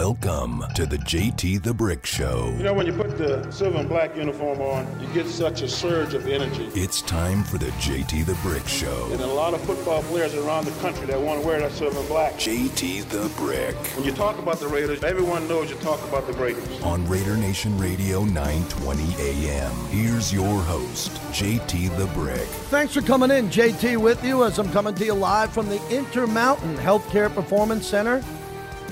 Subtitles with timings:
[0.00, 2.54] Welcome to the JT the Brick Show.
[2.56, 5.68] You know, when you put the silver and black uniform on, you get such a
[5.68, 6.70] surge of energy.
[6.74, 9.10] It's time for the JT the Brick Show.
[9.12, 11.98] And a lot of football players around the country that want to wear that silver
[11.98, 12.32] and black.
[12.36, 13.76] JT the Brick.
[13.94, 16.80] When you talk about the Raiders, everyone knows you talk about the Raiders.
[16.80, 19.70] On Raider Nation Radio 920 AM.
[19.88, 22.48] Here's your host, JT the Brick.
[22.70, 23.50] Thanks for coming in.
[23.50, 28.24] JT with you as I'm coming to you live from the Intermountain Healthcare Performance Center.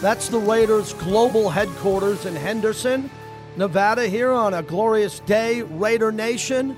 [0.01, 3.11] That's the Raiders' global headquarters in Henderson,
[3.57, 4.07] Nevada.
[4.07, 6.77] Here on a glorious day, Raider Nation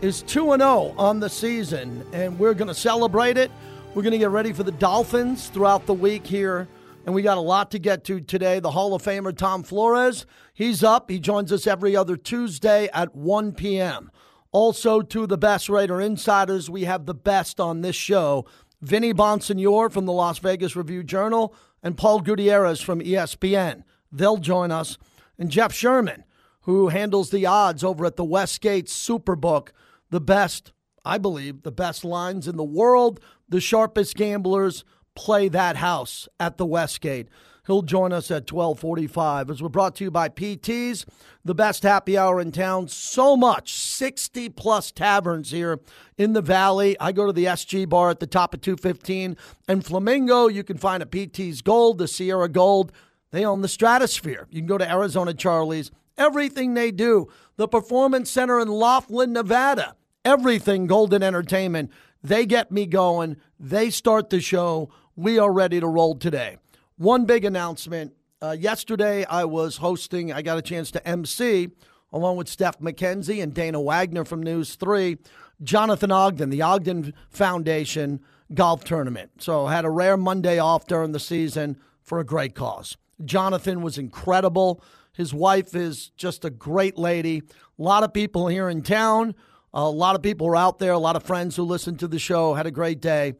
[0.00, 3.50] is 2 0 on the season, and we're going to celebrate it.
[3.94, 6.66] We're going to get ready for the Dolphins throughout the week here,
[7.04, 8.58] and we got a lot to get to today.
[8.58, 11.10] The Hall of Famer Tom Flores, he's up.
[11.10, 14.10] He joins us every other Tuesday at 1 p.m.
[14.50, 18.46] Also, to the best Raider insiders, we have the best on this show.
[18.80, 23.84] Vinny Bonsignore from the Las Vegas Review Journal and Paul Gutierrez from ESPN.
[24.12, 24.98] They'll join us.
[25.38, 26.24] And Jeff Sherman,
[26.62, 29.68] who handles the odds over at the Westgate Superbook,
[30.10, 30.72] the best,
[31.04, 33.20] I believe, the best lines in the world.
[33.48, 37.28] The sharpest gamblers play that house at the Westgate.
[37.66, 41.04] He'll join us at 1245 as we're brought to you by PT's,
[41.44, 42.86] the best happy hour in town.
[42.88, 45.80] So much, 60 plus taverns here
[46.16, 46.96] in the valley.
[47.00, 49.36] I go to the SG bar at the top of 215
[49.68, 50.46] and Flamingo.
[50.46, 52.92] You can find a PT's Gold, the Sierra Gold.
[53.32, 54.46] They own the Stratosphere.
[54.50, 55.90] You can go to Arizona Charlie's.
[56.16, 61.90] Everything they do, the Performance Center in Laughlin, Nevada, everything Golden Entertainment.
[62.22, 63.36] They get me going.
[63.58, 64.88] They start the show.
[65.16, 66.58] We are ready to roll today.
[66.98, 68.14] One big announcement.
[68.40, 71.68] Uh, yesterday, I was hosting, I got a chance to MC,
[72.10, 75.18] along with Steph McKenzie and Dana Wagner from News 3,
[75.62, 78.20] Jonathan Ogden, the Ogden Foundation
[78.54, 79.30] golf tournament.
[79.40, 82.96] So had a rare Monday off during the season for a great cause.
[83.22, 84.82] Jonathan was incredible.
[85.12, 87.42] His wife is just a great lady.
[87.78, 89.34] A lot of people here in town,
[89.74, 92.18] a lot of people were out there, a lot of friends who listened to the
[92.18, 93.34] show, had a great day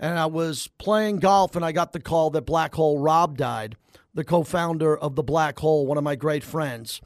[0.00, 3.76] and I was playing golf and I got the call that Black Hole Rob died,
[4.14, 7.02] the co founder of the Black Hole, one of my great friends.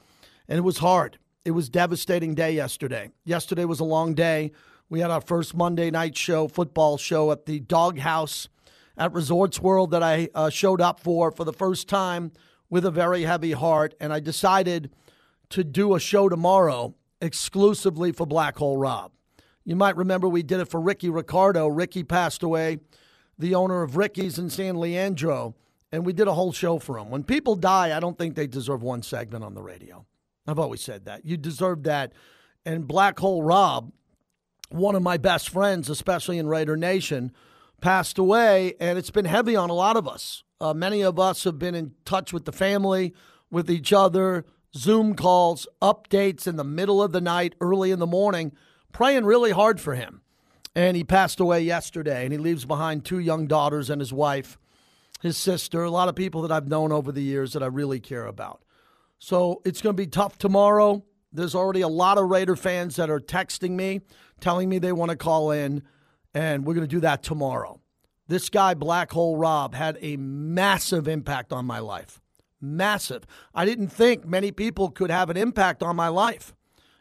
[0.48, 1.18] And it was hard.
[1.44, 3.10] It was devastating day yesterday.
[3.24, 4.52] Yesterday was a long day.
[4.88, 8.48] We had our first Monday night show, football show at the Doghouse
[8.96, 12.30] at Resorts World that I uh, showed up for for the first time
[12.70, 13.94] with a very heavy heart.
[14.00, 14.92] And I decided
[15.50, 19.13] to do a show tomorrow exclusively for Black Hole Rob.
[19.64, 21.66] You might remember we did it for Ricky Ricardo.
[21.68, 22.78] Ricky passed away,
[23.38, 25.54] the owner of Ricky's in San Leandro,
[25.90, 27.10] and we did a whole show for him.
[27.10, 30.04] When people die, I don't think they deserve one segment on the radio.
[30.46, 31.24] I've always said that.
[31.24, 32.12] You deserve that.
[32.66, 33.92] And Black Hole Rob,
[34.68, 37.32] one of my best friends, especially in Raider Nation,
[37.80, 40.42] passed away, and it's been heavy on a lot of us.
[40.60, 43.14] Uh, many of us have been in touch with the family,
[43.50, 44.44] with each other,
[44.76, 48.52] Zoom calls, updates in the middle of the night, early in the morning
[48.94, 50.22] praying really hard for him.
[50.74, 54.58] And he passed away yesterday, and he leaves behind two young daughters and his wife,
[55.20, 58.00] his sister, a lot of people that I've known over the years that I really
[58.00, 58.64] care about.
[59.18, 61.04] So it's going to be tough tomorrow.
[61.32, 64.00] There's already a lot of Raider fans that are texting me,
[64.40, 65.82] telling me they want to call in,
[66.32, 67.80] and we're going to do that tomorrow.
[68.26, 72.20] This guy, Black Hole Rob, had a massive impact on my life.
[72.60, 73.26] Massive.
[73.54, 76.54] I didn't think many people could have an impact on my life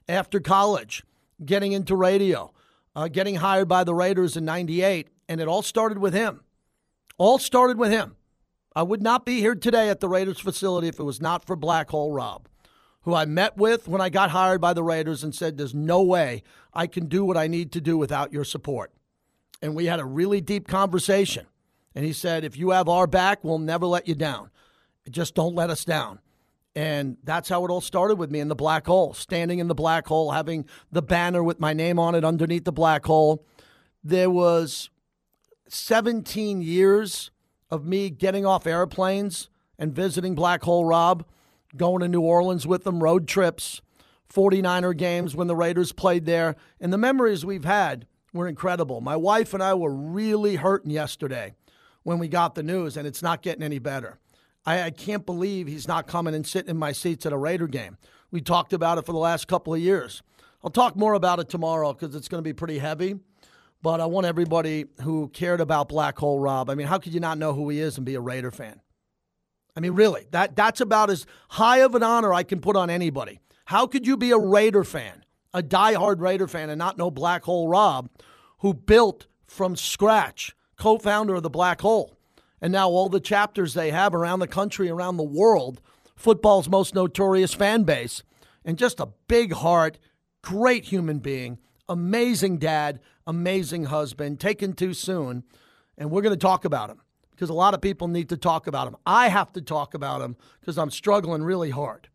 [0.08, 1.04] after college
[1.44, 2.54] getting into radio,
[2.96, 6.42] uh, getting hired by the Raiders in 98, and it all started with him.
[7.18, 8.16] All started with him.
[8.76, 11.56] I would not be here today at the Raiders facility if it was not for
[11.56, 12.48] Black Hole Rob,
[13.02, 16.02] who I met with when I got hired by the Raiders and said, There's no
[16.02, 16.42] way
[16.74, 18.92] I can do what I need to do without your support.
[19.62, 21.46] And we had a really deep conversation.
[21.96, 24.50] And he said, If you have our back, we'll never let you down.
[25.10, 26.20] Just don't let us down.
[26.76, 29.76] And that's how it all started with me in the black hole, standing in the
[29.76, 33.46] black hole, having the banner with my name on it underneath the black hole.
[34.04, 34.90] There was
[35.68, 37.32] 17 years
[37.70, 39.50] of me getting off airplanes
[39.80, 41.26] and visiting Black Hole Rob,
[41.76, 43.82] going to New Orleans with them, road trips,
[44.32, 46.56] 49er games when the Raiders played there.
[46.80, 49.02] And the memories we've had were incredible.
[49.02, 51.54] My wife and I were really hurting yesterday
[52.04, 54.20] when we got the news, and it's not getting any better.
[54.66, 57.68] I, I can't believe he's not coming and sitting in my seats at a Raider
[57.68, 57.98] game.
[58.32, 60.24] We talked about it for the last couple of years.
[60.64, 63.20] I'll talk more about it tomorrow because it's going to be pretty heavy.
[63.82, 66.70] But I want everybody who cared about Black Hole Rob.
[66.70, 68.80] I mean, how could you not know who he is and be a Raider fan?
[69.76, 72.90] I mean, really, that that's about as high of an honor I can put on
[72.90, 73.40] anybody.
[73.66, 77.44] How could you be a Raider fan, a diehard Raider fan, and not know Black
[77.44, 78.10] Hole Rob,
[78.60, 82.18] who built from scratch, co-founder of the Black Hole?
[82.64, 85.82] And now all the chapters they have around the country, around the world,
[86.16, 88.24] football's most notorious fan base.
[88.64, 90.00] And just a big heart,
[90.42, 95.44] great human being, amazing dad, amazing husband, taken too soon.
[95.98, 97.02] And we're going to talk about him
[97.32, 98.96] because a lot of people need to talk about him.
[99.06, 102.08] I have to talk about him because I'm struggling really hard.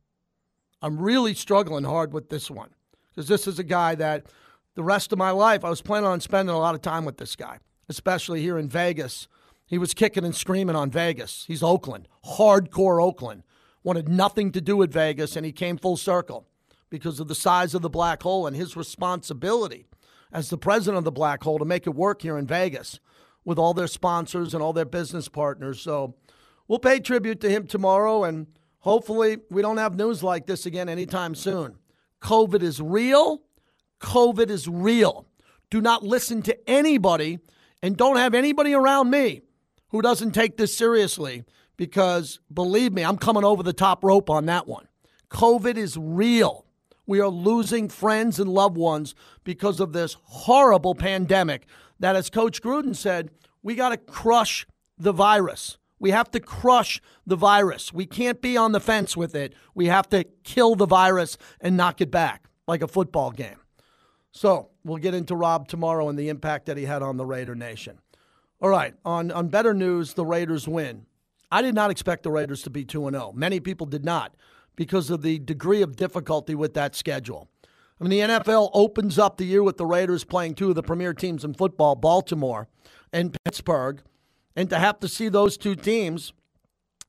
[0.81, 2.71] I'm really struggling hard with this one
[3.11, 4.25] because this is a guy that
[4.77, 7.19] the rest of my life I was planning on spending a lot of time with
[7.19, 7.59] this guy,
[7.91, 9.29] especially here in Vegas.
[9.69, 11.45] He was kicking and screaming on Vegas.
[11.47, 13.43] He's Oakland, hardcore Oakland.
[13.85, 16.49] Wanted nothing to do with Vegas, and he came full circle
[16.89, 19.87] because of the size of the black hole and his responsibility
[20.33, 22.99] as the president of the black hole to make it work here in Vegas
[23.45, 25.81] with all their sponsors and all their business partners.
[25.81, 26.15] So
[26.67, 28.47] we'll pay tribute to him tomorrow, and
[28.81, 31.77] hopefully, we don't have news like this again anytime soon.
[32.23, 33.43] COVID is real.
[34.01, 35.27] COVID is real.
[35.71, 37.39] Do not listen to anybody
[37.83, 39.43] and don't have anybody around me
[39.91, 41.45] who doesn't take this seriously
[41.77, 44.89] because believe me, I'm coming over the top rope on that one.
[45.31, 46.67] COVID is real.
[47.07, 49.15] We are losing friends and loved ones
[49.45, 51.67] because of this horrible pandemic
[52.01, 53.31] that, as Coach Gruden said,
[53.63, 54.67] we got to crush
[54.99, 55.79] the virus.
[55.99, 57.93] We have to crush the virus.
[57.93, 59.55] We can't be on the fence with it.
[59.75, 63.57] We have to kill the virus and knock it back like a football game.
[64.31, 67.55] So we'll get into Rob tomorrow and the impact that he had on the Raider
[67.55, 67.99] Nation.
[68.61, 71.07] All right, on, on better news, the Raiders win.
[71.51, 73.33] I did not expect the Raiders to be 2 0.
[73.35, 74.35] Many people did not
[74.75, 77.49] because of the degree of difficulty with that schedule.
[78.01, 80.83] I mean, the NFL opens up the year with the Raiders playing two of the
[80.83, 82.69] premier teams in football, Baltimore
[83.13, 84.03] and Pittsburgh.
[84.55, 86.33] And to have to see those two teams,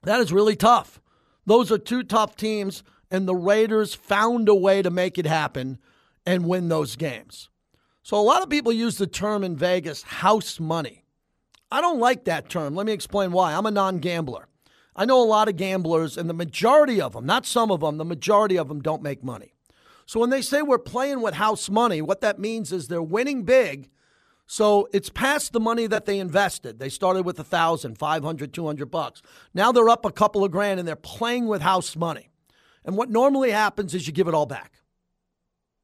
[0.03, 0.99] that is really tough.
[1.45, 5.79] Those are two tough teams, and the Raiders found a way to make it happen
[6.25, 7.49] and win those games.
[8.03, 10.98] So a lot of people use the term in Vegas house money.
[11.71, 12.75] I don't like that term.
[12.75, 13.53] Let me explain why.
[13.53, 14.47] I'm a non gambler.
[14.95, 17.97] I know a lot of gamblers, and the majority of them, not some of them,
[17.97, 19.53] the majority of them don't make money.
[20.05, 23.43] So when they say we're playing with house money, what that means is they're winning
[23.43, 23.89] big.
[24.47, 26.79] So it's past the money that they invested.
[26.79, 29.21] They started with a thousand, five hundred, two hundred bucks.
[29.53, 32.31] Now they're up a couple of grand and they're playing with house money.
[32.83, 34.81] And what normally happens is you give it all back.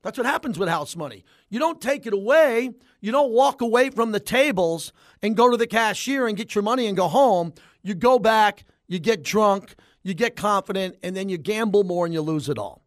[0.06, 1.26] That's what happens with house money.
[1.50, 2.70] You don't take it away.
[3.02, 4.94] You don't walk away from the tables
[5.24, 7.56] and go to the cashier and get your money and go home.
[7.82, 9.74] You go back, you get drunk,
[10.04, 12.84] you get confident, and then you gamble more and you lose it all.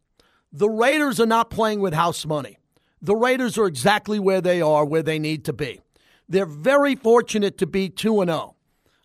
[0.53, 2.57] The Raiders are not playing with house money.
[3.03, 5.81] The Raiders are exactly where they are, where they need to be.
[6.29, 8.55] They're very fortunate to be 2 0.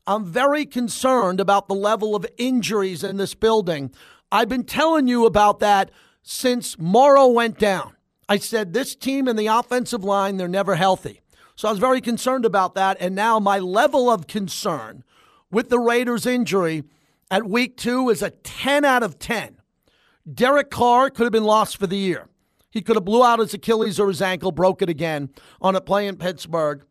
[0.06, 3.92] I'm very concerned about the level of injuries in this building.
[4.32, 5.90] I've been telling you about that
[6.22, 7.96] since Morrow went down.
[8.30, 11.22] I said this team and the offensive line, they're never healthy.
[11.56, 12.98] So I was very concerned about that.
[13.00, 15.04] And now my level of concern
[15.52, 16.84] with the Raiders' injury
[17.30, 19.58] at week two is a 10 out of 10.
[20.32, 22.30] Derek Carr could have been lost for the year.
[22.72, 25.30] He could have blew out his Achilles or his ankle, broke it again
[25.62, 26.84] on a play in Pittsburgh.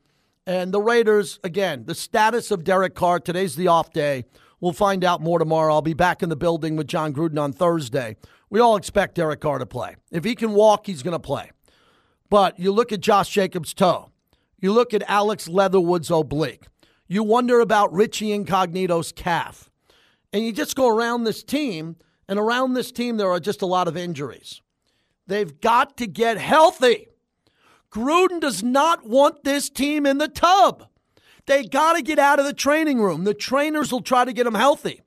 [0.46, 4.25] And the Raiders, again, the status of Derek Carr, today's the off day.
[4.61, 5.75] We'll find out more tomorrow.
[5.75, 8.17] I'll be back in the building with Jon Gruden on Thursday.
[8.52, 9.96] We all expect Derek Carr to play.
[10.10, 11.52] If he can walk, he's going to play.
[12.28, 14.10] But you look at Josh Jacobs' toe.
[14.58, 16.66] You look at Alex Leatherwood's oblique.
[17.08, 19.70] You wonder about Richie Incognito's calf.
[20.34, 21.96] And you just go around this team,
[22.29, 24.60] and around this team, there are just a lot of injuries.
[25.26, 27.06] They've got to get healthy.
[27.91, 30.88] Gruden does not want this team in the tub.
[31.46, 33.24] They got to get out of the training room.
[33.24, 35.00] The trainers will try to get them healthy.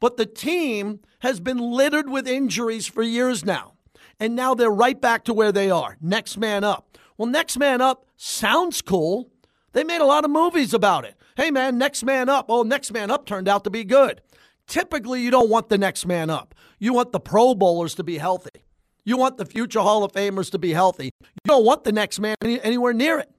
[0.00, 3.74] But the team has been littered with injuries for years now.
[4.18, 5.96] And now they're right back to where they are.
[6.00, 6.98] Next man up.
[7.16, 9.30] Well, next man up sounds cool.
[9.72, 12.46] They made a lot of movies about it hey, man, next man up.
[12.48, 14.22] Oh, next man up turned out to be good.
[14.66, 16.54] Typically, you don't want the next man up.
[16.78, 18.64] You want the Pro Bowlers to be healthy.
[19.04, 21.10] You want the future Hall of Famers to be healthy.
[21.22, 23.30] You don't want the next man any, anywhere near it.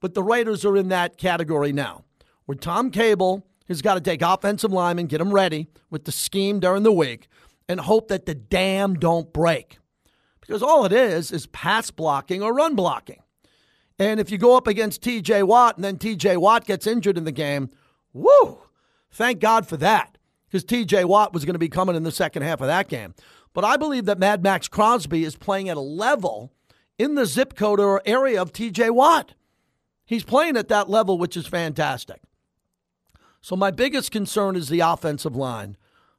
[0.00, 2.04] But the Raiders are in that category now,
[2.46, 6.60] where Tom Cable has got to take offensive linemen, get them ready with the scheme
[6.60, 7.28] during the week,
[7.68, 9.78] and hope that the dam don't break.
[10.40, 13.22] Because all it is is pass blocking or run blocking.
[13.98, 17.24] And if you go up against TJ Watt and then TJ Watt gets injured in
[17.24, 17.70] the game,
[18.12, 18.58] woo,
[19.12, 20.18] thank God for that.
[20.48, 23.14] Because TJ Watt was going to be coming in the second half of that game.
[23.52, 26.52] But I believe that Mad Max Crosby is playing at a level
[26.98, 29.34] in the zip code or area of TJ Watt.
[30.04, 32.20] He's playing at that level, which is fantastic.
[33.40, 35.76] So my biggest concern is the offensive line.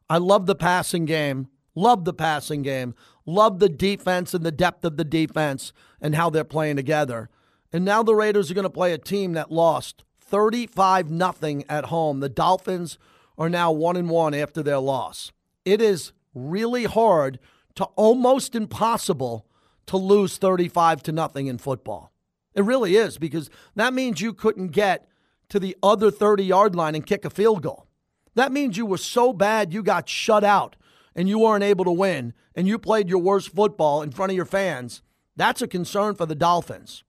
[0.09, 4.83] I love the passing game, love the passing game, love the defense and the depth
[4.83, 7.29] of the defense and how they're playing together.
[7.71, 11.85] And now the Raiders are going to play a team that lost 35 nothing at
[11.85, 12.19] home.
[12.19, 12.97] The Dolphins
[13.37, 15.31] are now 1 and 1 after their loss.
[15.63, 17.39] It is really hard
[17.75, 19.45] to almost impossible
[19.85, 22.11] to lose 35 to nothing in football.
[22.53, 25.07] It really is because that means you couldn't get
[25.51, 27.85] to the other 30 yard line and kick a field goal.
[28.35, 30.77] That means you were so bad you got shut out
[31.13, 34.35] and you weren't able to win and you played your worst football in front of
[34.37, 35.01] your fans.
[35.35, 37.03] That's a concern for the Dolphins.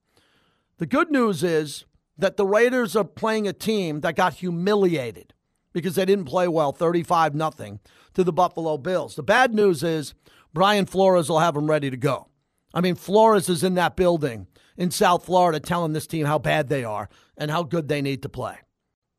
[0.77, 1.85] The good news is
[2.17, 5.33] that the Raiders are playing a team that got humiliated
[5.71, 7.79] because they didn't play well 35 nothing
[8.13, 9.15] to the Buffalo Bills.
[9.15, 10.13] The bad news is
[10.53, 12.27] Brian Flores will have them ready to go.
[12.73, 14.47] I mean, Flores is in that building
[14.77, 18.21] in South Florida telling this team how bad they are and how good they need
[18.23, 18.57] to play.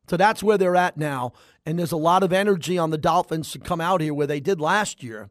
[0.08, 1.32] So that's where they're at now.
[1.64, 4.40] And there's a lot of energy on the Dolphins to come out here where they
[4.40, 5.30] did last year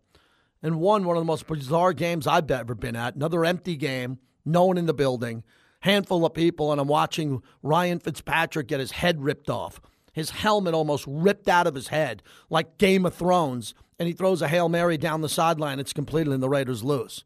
[0.61, 3.15] and won one of the most bizarre games I've ever been at.
[3.15, 5.43] Another empty game, no one in the building,
[5.81, 9.79] handful of people, and I'm watching Ryan Fitzpatrick get his head ripped off.
[10.13, 14.41] His helmet almost ripped out of his head like Game of Thrones, and he throws
[14.41, 15.79] a Hail Mary down the sideline.
[15.79, 17.25] It's completed, and the Raiders lose.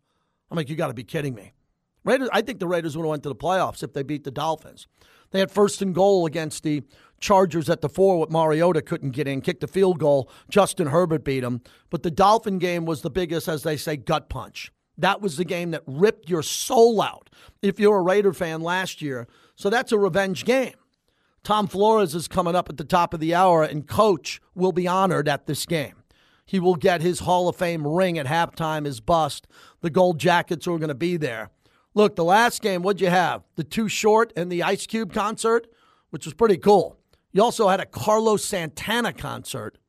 [0.50, 1.54] I'm like, you got to be kidding me.
[2.08, 4.32] Raiders, I think the Raiders would have went to the playoffs if they beat the
[4.32, 4.88] Dolphins.
[5.32, 6.84] They had first and goal against the
[7.20, 10.30] Chargers at the four with Mariota couldn't get in, kicked a field goal.
[10.50, 11.62] Justin Herbert beat him.
[11.90, 14.72] But the Dolphin game was the biggest, as they say, gut punch.
[14.98, 17.30] That was the game that ripped your soul out
[17.62, 19.28] if you're a Raider fan last year.
[19.56, 20.76] So that's a revenge game.
[21.44, 24.88] Tom Flores is coming up at the top of the hour, and coach will be
[24.88, 26.04] honored at this game.
[26.46, 29.48] He will get his Hall of Fame ring at halftime, his bust.
[29.82, 31.50] The gold jackets are going to be there.
[31.98, 33.42] Look, the last game, what'd you have?
[33.56, 35.66] The Too Short and the Ice Cube concert,
[36.12, 36.96] which was pretty cool.
[37.32, 39.80] You also had a Carlos Santana concert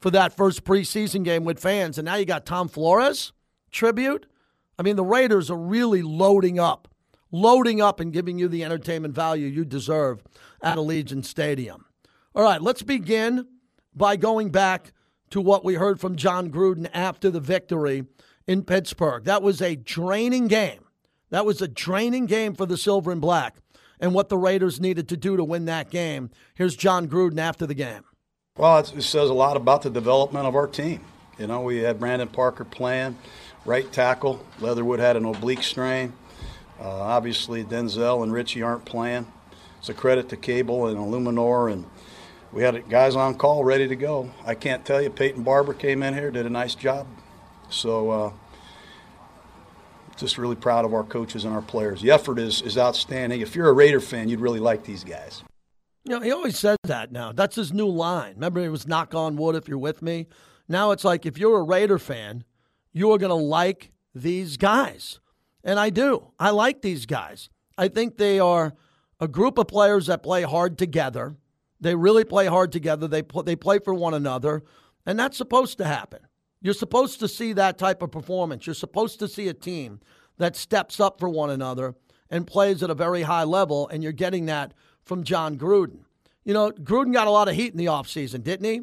[0.00, 3.32] for that first preseason game with fans, and now you got Tom Flores
[3.70, 4.26] tribute.
[4.80, 6.88] I mean, the Raiders are really loading up,
[7.30, 10.24] loading up and giving you the entertainment value you deserve
[10.60, 11.84] at Allegiant Stadium.
[12.34, 13.46] All right, let's begin
[13.94, 14.92] by going back
[15.30, 18.06] to what we heard from Jon Gruden after the victory
[18.44, 19.22] in Pittsburgh.
[19.22, 20.83] That was a draining game.
[21.30, 23.56] That was a draining game for the Silver and Black
[24.00, 26.30] and what the Raiders needed to do to win that game.
[26.54, 28.04] Here's Jon Gruden after the game.
[28.56, 31.00] Well, it says a lot about the development of our team.
[31.38, 33.18] You know, we had Brandon Parker playing
[33.64, 34.44] right tackle.
[34.60, 36.12] Leatherwood had an oblique strain.
[36.80, 39.26] Uh, obviously, Denzel and Richie aren't playing.
[39.78, 41.84] It's a credit to Cable and Eluemunor, and
[42.52, 44.30] we had guys on call ready to go.
[44.46, 47.06] I can't tell you, Peyton Barber came in here, did a nice job.
[47.68, 48.32] So, uh,
[50.14, 52.00] just really proud of our coaches and our players.
[52.00, 53.40] The effort is, is outstanding.
[53.40, 55.42] If you're a Raider fan, you'd really like these guys.
[56.04, 57.32] You know, he always says that now.
[57.32, 58.34] That's his new line.
[58.34, 60.26] Remember, it was knock on wood if you're with me.
[60.68, 62.44] Now it's like if you're a Raider fan,
[62.92, 65.20] you are going to like these guys.
[65.62, 66.32] And I do.
[66.38, 67.48] I like these guys.
[67.78, 68.74] I think they are
[69.18, 71.36] a group of players that play hard together.
[71.80, 73.08] They really play hard together.
[73.08, 74.62] They, pl- they play for one another.
[75.06, 76.20] And that's supposed to happen.
[76.64, 78.66] You're supposed to see that type of performance.
[78.66, 80.00] You're supposed to see a team
[80.38, 81.94] that steps up for one another
[82.30, 85.98] and plays at a very high level, and you're getting that from Jon Gruden.
[86.42, 88.80] You know, Gruden got a lot of heat in the offseason, didn't he?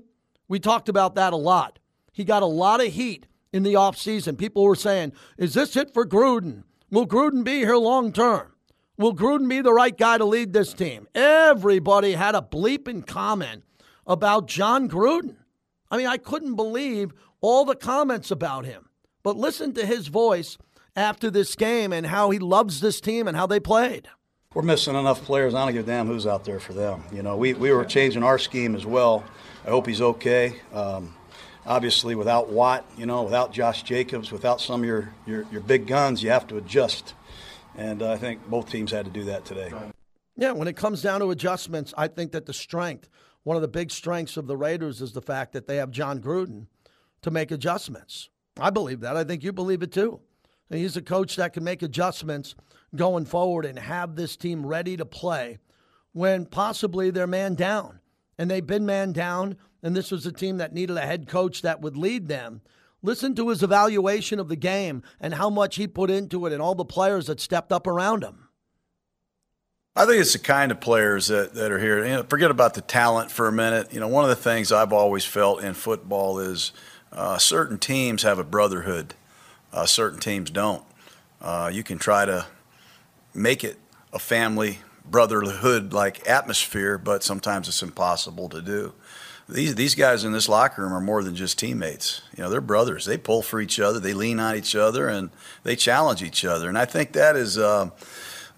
[0.47, 1.79] We talked about that a lot.
[2.11, 4.37] He got a lot of heat in the offseason.
[4.37, 6.61] People were saying, is this it for Gruden?
[6.91, 8.53] Will Gruden be here long term?
[8.95, 11.07] Will Gruden be the right guy to lead this team?
[11.15, 13.63] Everybody had a bleeping comment
[14.05, 15.37] about Jon Gruden.
[15.89, 17.11] I mean, I couldn't believe
[17.41, 18.89] all the comments about him.
[19.23, 20.57] But listen to his voice
[20.95, 24.07] after this game and how he loves this team and how they played.
[24.53, 25.53] We're missing enough players.
[25.53, 27.03] I don't give a damn who's out there for them.
[27.13, 29.23] You know, we, we were changing our scheme as well.
[29.65, 30.59] I hope he's okay.
[30.73, 31.15] Um,
[31.65, 35.87] obviously, without Watt, you know, without Josh Jacobs, without some of your, your, your big
[35.87, 37.13] guns, you have to adjust.
[37.77, 39.71] And uh, I think both teams had to do that today.
[40.35, 43.07] Yeah, when it comes down to adjustments, I think that the strength,
[43.43, 46.19] one of the big strengths of the Raiders is the fact that they have Jon
[46.19, 46.67] Gruden
[47.21, 48.29] to make adjustments.
[48.59, 49.17] I believe that.
[49.17, 50.19] I think you believe it too.
[50.69, 52.55] And he's a coach that can make adjustments
[52.95, 55.59] going forward and have this team ready to play
[56.13, 57.99] when possibly they're man down.
[58.37, 61.61] And they've been man down, and this was a team that needed a head coach
[61.61, 62.61] that would lead them.
[63.03, 66.61] Listen to his evaluation of the game and how much he put into it and
[66.61, 68.47] all the players that stepped up around him.
[69.95, 72.05] I think it's the kind of players that, that are here.
[72.05, 73.91] You know, forget about the talent for a minute.
[73.93, 76.71] You know, one of the things I've always felt in football is
[77.11, 79.13] uh, certain teams have a brotherhood,
[79.73, 80.83] uh, certain teams don't.
[81.41, 82.45] Uh, you can try to
[83.33, 83.77] make it
[84.13, 88.93] a family brotherhood like atmosphere, but sometimes it's impossible to do.
[89.49, 92.21] These these guys in this locker room are more than just teammates.
[92.37, 93.05] You know, they're brothers.
[93.05, 95.29] They pull for each other, they lean on each other, and
[95.63, 96.69] they challenge each other.
[96.69, 97.57] And I think that is.
[97.57, 97.89] Uh,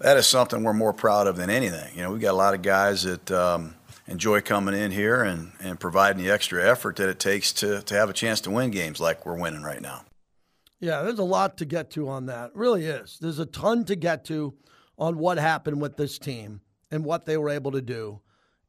[0.00, 1.96] that is something we're more proud of than anything.
[1.96, 3.74] You know, we've got a lot of guys that um,
[4.06, 7.94] enjoy coming in here and, and providing the extra effort that it takes to, to
[7.94, 10.04] have a chance to win games like we're winning right now.
[10.80, 12.50] Yeah, there's a lot to get to on that.
[12.50, 13.18] It really is.
[13.20, 14.54] There's a ton to get to
[14.98, 18.20] on what happened with this team and what they were able to do.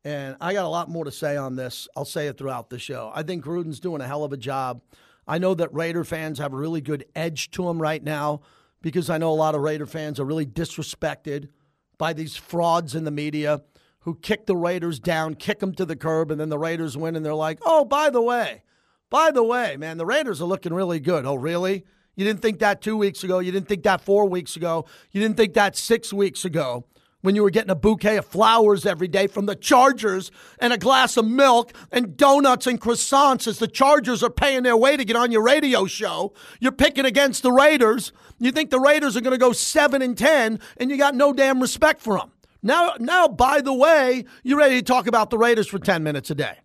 [0.03, 1.87] And I got a lot more to say on this.
[1.95, 3.11] I'll say it throughout the show.
[3.13, 4.81] I think Gruden's doing a hell of a job.
[5.27, 8.41] I know that Raider fans have a really good edge to them right now
[8.81, 11.49] because I know a lot of Raider fans are really disrespected
[11.97, 13.63] by these frauds in the media
[14.05, 17.15] who kick the Raiders down, kick them to the curb, and then the Raiders win,
[17.15, 18.61] and they're like, oh, by the way,
[19.09, 21.25] by the way, man, the Raiders are looking really good.
[21.25, 21.83] Oh, really?
[22.15, 23.39] You didn't think that two weeks ago.
[23.39, 24.85] You didn't think that four weeks ago.
[25.11, 26.85] You didn't think that six weeks ago
[27.25, 30.77] when you were getting a bouquet of flowers every day from the Chargers and a
[30.77, 35.03] glass of milk and donuts and croissants as the Chargers are paying their way to
[35.03, 36.33] get on your radio show.
[36.59, 38.13] You're picking against the Raiders.
[38.37, 41.33] You think the Raiders are going to go 7 and 10 and you got no
[41.33, 42.31] damn respect for them.
[42.65, 46.31] Now now by the way, you're ready to talk about the Raiders for 10 minutes
[46.31, 46.57] a day.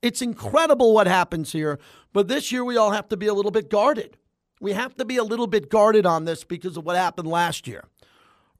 [0.00, 1.78] It's incredible what happens here,
[2.14, 4.16] but this year we all have to be a little bit guarded.
[4.62, 7.66] We have to be a little bit guarded on this because of what happened last
[7.66, 7.84] year.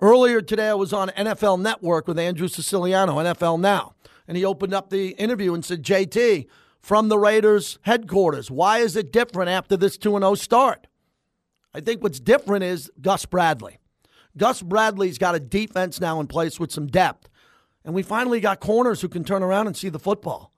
[0.02, 3.94] Earlier today, I was on NFL Network with Andrew Siciliano, NFL Now,
[4.28, 6.46] and he opened up the interview and said, JT,
[6.82, 10.86] from the Raiders headquarters, why is it different after this 2 0 start?
[11.72, 13.78] I think what's different is Gus Bradley.
[14.36, 17.28] Gus Bradley's got a defense now in place with some depth,
[17.84, 20.52] and we finally got corners who can turn around and see the football.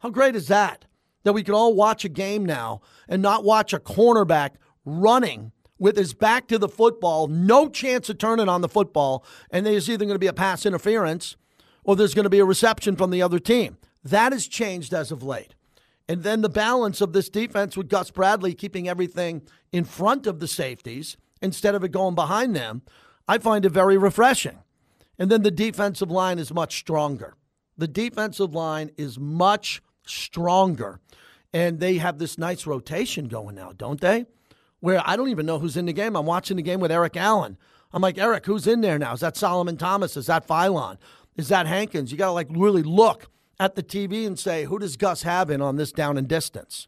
[0.00, 0.84] How great is that?
[1.22, 4.50] That we can all watch a game now and not watch a cornerback
[4.84, 9.64] running with his back to the football, no chance of turning on the football, and
[9.64, 11.36] there's either going to be a pass interference
[11.82, 13.78] or there's going to be a reception from the other team.
[14.02, 15.54] That has changed as of late.
[16.08, 20.38] And then the balance of this defense with Gus Bradley keeping everything in front of
[20.38, 22.82] the safeties instead of it going behind them,
[23.26, 24.58] I find it very refreshing.
[25.18, 27.34] And then the defensive line is much stronger.
[27.78, 31.00] The defensive line is much stronger.
[31.52, 34.26] And they have this nice rotation going now, don't they?
[34.84, 36.14] where I don't even know who's in the game.
[36.14, 37.56] I'm watching the game with Eric Allen.
[37.90, 39.14] I'm like, Eric, who's in there now?
[39.14, 40.14] Is that Solomon Thomas?
[40.14, 40.98] Is that Philon?
[41.38, 42.12] Is that Hankins?
[42.12, 45.48] You got to like really look at the TV and say, who does Gus have
[45.48, 46.86] in on this down and distance?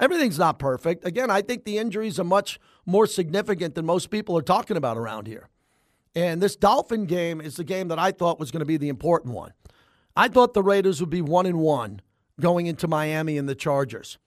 [0.00, 1.06] Everything's not perfect.
[1.06, 4.96] Again, I think the injuries are much more significant than most people are talking about
[4.96, 5.48] around here.
[6.14, 8.88] And this Dolphin game is the game that I thought was going to be the
[8.88, 9.52] important one.
[10.16, 12.00] I thought the Raiders would be one and one
[12.40, 14.18] going into Miami and the Chargers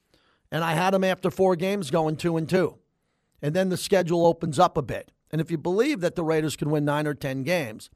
[0.52, 2.78] and I had them after four games going two and two.
[3.42, 5.12] And then the schedule opens up a bit.
[5.32, 7.90] And if you believe that the Raiders can win nine or 10 games,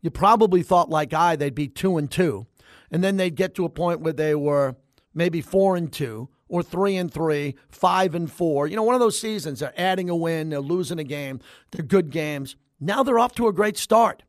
[0.00, 2.46] you probably thought, like I, they'd be two and two.
[2.90, 4.76] And then they'd get to a point where they were
[5.14, 8.66] maybe four and two or three and three, five and four.
[8.66, 11.84] You know, one of those seasons, they're adding a win, they're losing a game, they're
[11.84, 12.56] good games.
[12.80, 14.22] Now they're off to a great start.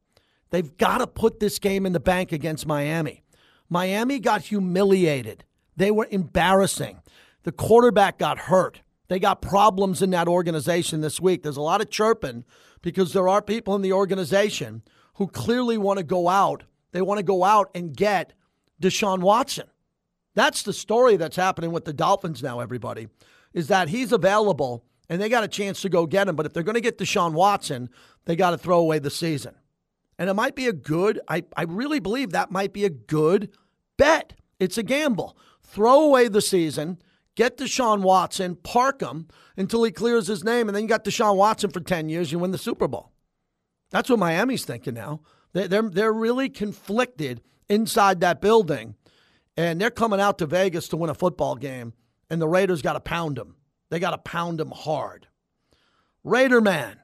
[0.50, 3.24] They've got to put this game in the bank against Miami.
[3.70, 5.44] Miami got humiliated.
[5.76, 7.02] They were embarrassing.
[7.44, 8.82] The quarterback got hurt.
[9.10, 11.44] They got problems in that organization this week.
[11.44, 12.46] There's a lot of chirping
[12.82, 14.82] because there are people in the organization
[15.16, 16.64] who clearly want to go out.
[16.92, 18.34] They want to go out and get
[18.82, 19.68] Deshaun Watson.
[20.38, 23.08] That's the story that's happening with the Dolphins now, everybody,
[23.54, 26.36] is that he's available and they got a chance to go get him.
[26.36, 27.90] But if they're going to get Deshaun Watson,
[28.26, 29.56] they got to throw away the season.
[30.20, 33.50] And it might be a good, I, I really believe that might be a good
[33.98, 34.34] bet.
[34.60, 35.36] It's a gamble.
[35.64, 37.00] Throw away the season
[37.38, 41.36] Get Deshaun Watson, park him until he clears his name, and then you got Deshaun
[41.36, 43.12] Watson for 10 years, you win the Super Bowl.
[43.92, 45.22] That's what Miami's thinking now.
[45.54, 48.96] They're, they're really conflicted inside that building,
[49.58, 51.94] and they're coming out to Vegas to win a football game,
[52.30, 53.56] and the Raiders got to pound them.
[53.90, 55.28] They got to pound them hard.
[56.24, 57.00] Raider Man,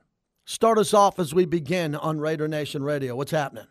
[0.46, 3.16] start us off as we begin on Raider Nation Radio.
[3.16, 3.66] What's happening?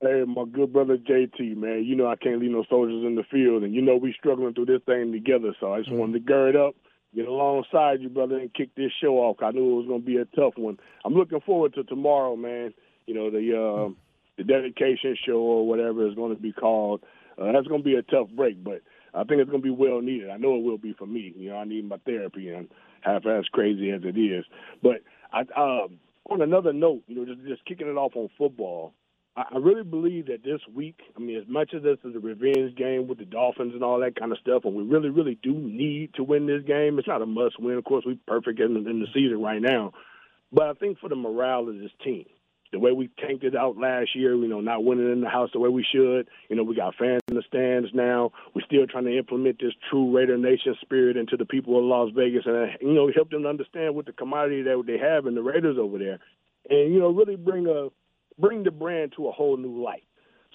[0.00, 1.84] Hey, my good brother JT, man.
[1.84, 4.54] You know I can't leave no soldiers in the field, and you know we struggling
[4.54, 5.54] through this thing together.
[5.58, 5.98] So I just mm-hmm.
[5.98, 6.74] wanted to gird up,
[7.14, 9.38] get alongside you, brother, and kick this show off.
[9.42, 10.78] I knew it was going to be a tough one.
[11.04, 12.74] I'm looking forward to tomorrow, man.
[13.06, 13.88] You know the uh,
[14.36, 17.02] the dedication show or whatever is going to be called.
[17.38, 18.82] Uh, that's going to be a tough break, but
[19.14, 20.30] I think it's going to be well needed.
[20.30, 21.32] I know it will be for me.
[21.36, 22.68] You know I need my therapy, and
[23.02, 24.44] half as crazy as it is.
[24.82, 25.98] But I, um,
[26.30, 28.92] on another note, you know, just just kicking it off on football.
[29.36, 32.74] I really believe that this week, I mean, as much as this is a revenge
[32.74, 35.52] game with the Dolphins and all that kind of stuff, and we really, really do
[35.52, 37.76] need to win this game, it's not a must win.
[37.76, 39.92] Of course, we're perfect in, in the season right now.
[40.52, 42.24] But I think for the morale of this team,
[42.76, 45.50] the way we tanked it out last year, you know, not winning in the house
[45.52, 46.28] the way we should.
[46.48, 48.32] You know, we got fans in the stands now.
[48.54, 52.10] We're still trying to implement this true Raider Nation spirit into the people of Las
[52.14, 55.34] Vegas and, uh, you know, help them understand what the commodity that they have in
[55.34, 56.20] the Raiders over there
[56.70, 57.88] and you know really bring a
[58.40, 60.04] bring the brand to a whole new light.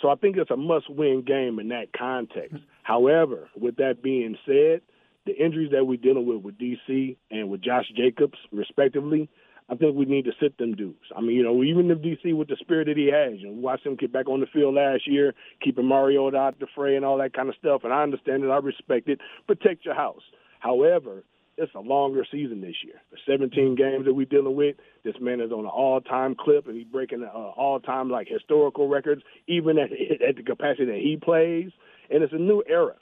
[0.02, 2.58] So I think it's a must-win game in that context.
[2.84, 4.82] However, with that being said,
[5.26, 9.30] the injuries that we're dealing with with DC and with Josh Jacobs, respectively,
[9.72, 11.00] I think we need to sit them dudes.
[11.16, 13.54] I mean, you know, even if DC with the spirit that he has, you know,
[13.54, 17.06] we him get back on the field last year, keeping Mariota out the fray and
[17.06, 17.82] all that kind of stuff.
[17.86, 19.20] And I understand it, I respect it.
[19.48, 20.24] Protect your house.
[20.60, 21.24] However,
[21.58, 22.96] it's a longer season this year.
[23.12, 26.76] The 17 games that we're dealing with, this man is on an all-time clip, and
[26.76, 29.92] he's breaking uh, all-time like historical records, even at
[30.28, 31.72] at the capacity that he plays.
[32.10, 32.96] And it's a new era.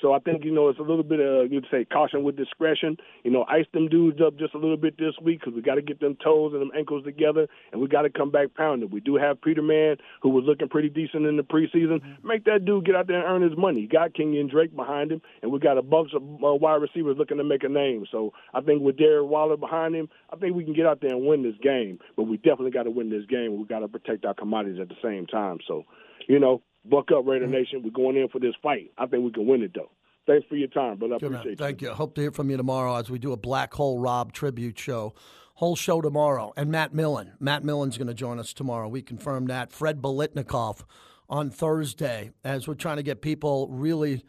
[0.00, 2.96] So I think you know it's a little bit of you'd say caution with discretion.
[3.24, 5.76] You know, ice them dudes up just a little bit this week because we got
[5.76, 8.90] to get them toes and them ankles together, and we got to come back pounding.
[8.90, 12.00] We do have Peterman who was looking pretty decent in the preseason.
[12.22, 13.86] Make that dude get out there and earn his money.
[13.86, 17.38] got Kenyon Drake behind him, and we got a bunch of uh, wide receivers looking
[17.38, 18.06] to make a name.
[18.10, 21.10] So I think with Darren Waller behind him, I think we can get out there
[21.10, 21.98] and win this game.
[22.16, 23.56] But we definitely got to win this game.
[23.56, 25.58] We got to protect our commodities at the same time.
[25.66, 25.84] So,
[26.28, 27.50] you know, buck up, Raider mm.
[27.50, 27.82] Nation.
[27.82, 28.92] We're going in for this fight.
[28.98, 29.90] I think we can win it, though.
[30.26, 31.68] Thanks for your time, but I Good appreciate man.
[31.68, 31.90] Thank you.
[31.90, 35.14] Hope to hear from you tomorrow as we do a Black Hole Rob tribute show.
[35.54, 36.52] Whole show tomorrow.
[36.56, 37.32] And Matt Millen.
[37.38, 38.88] Matt Millen's going to join us tomorrow.
[38.88, 39.72] We confirmed that.
[39.72, 40.84] Fred Biletnikoff
[41.28, 44.24] on Thursday as we're trying to get people really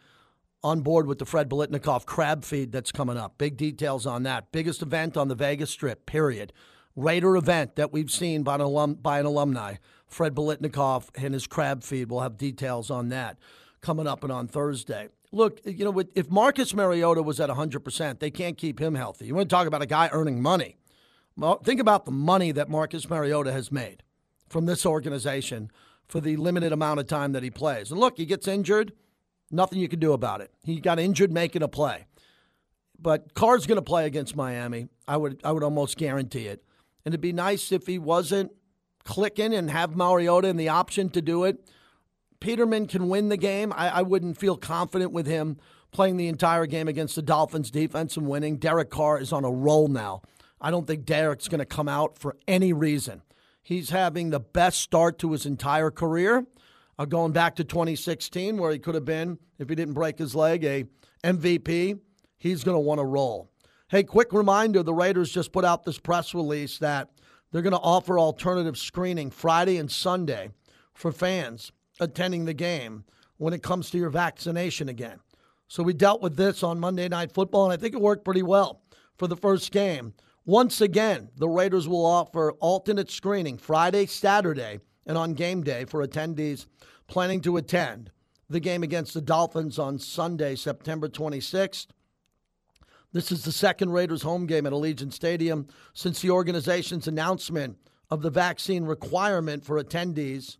[0.63, 3.37] on board with the Fred Biletnikoff crab feed that's coming up.
[3.37, 4.51] Big details on that.
[4.51, 6.53] Biggest event on the Vegas Strip, period.
[6.95, 9.75] Raider event that we've seen by an, alum, by an alumni.
[10.07, 12.09] Fred Biletnikoff and his crab feed.
[12.09, 13.37] We'll have details on that
[13.81, 15.09] coming up and on Thursday.
[15.31, 19.25] Look, you know, if Marcus Mariota was at 100%, they can't keep him healthy.
[19.25, 20.77] You want to talk about a guy earning money.
[21.35, 24.03] Well, think about the money that Marcus Mariota has made
[24.49, 25.69] from this organization
[26.07, 27.91] for the limited amount of time that he plays.
[27.91, 28.93] And look, he gets injured,
[29.51, 30.51] nothing you can do about it.
[30.63, 32.05] He got injured making a play.
[32.99, 34.87] But Carr's going to play against Miami.
[35.07, 36.63] I would I would almost guarantee it.
[37.05, 38.51] And it'd be nice if he wasn't
[39.07, 41.65] clicking and have Mariota and the option to do it.
[42.39, 43.73] Peterman can win the game.
[43.75, 45.57] I, I, wouldn't feel confident with him
[45.91, 48.57] playing the entire game against the Dolphins defense and winning.
[48.57, 50.21] Derek Carr is on a roll now.
[50.59, 53.23] I don't think Derek's going to come out for any reason.
[53.63, 56.45] He's having the best start to his entire career,
[56.99, 60.35] uh, going back to 2016, where he could have been, if he didn't break his
[60.35, 60.83] leg, a
[61.23, 61.99] MVP.
[62.37, 63.49] He's going to want to roll.
[63.87, 67.09] Hey, quick reminder the Raiders just put out this press release that
[67.51, 70.49] they're going to offer alternative screening Friday and Sunday
[70.93, 73.03] for fans attending the game
[73.37, 75.19] when it comes to your vaccination again.
[75.67, 78.43] So we dealt with this on Monday Night Football, and I think it worked pretty
[78.43, 78.81] well
[79.17, 80.13] for the first game.
[80.45, 86.05] Once again, the Raiders will offer alternate screening Friday, Saturday, and on game day for
[86.05, 86.67] attendees
[87.07, 88.11] planning to attend
[88.49, 91.87] the game against the Dolphins on Sunday, September 26th.
[93.17, 97.75] This is the second Raiders home game at Allegiant Stadium since the organization's announcement
[98.11, 100.57] of the vaccine requirement for attendees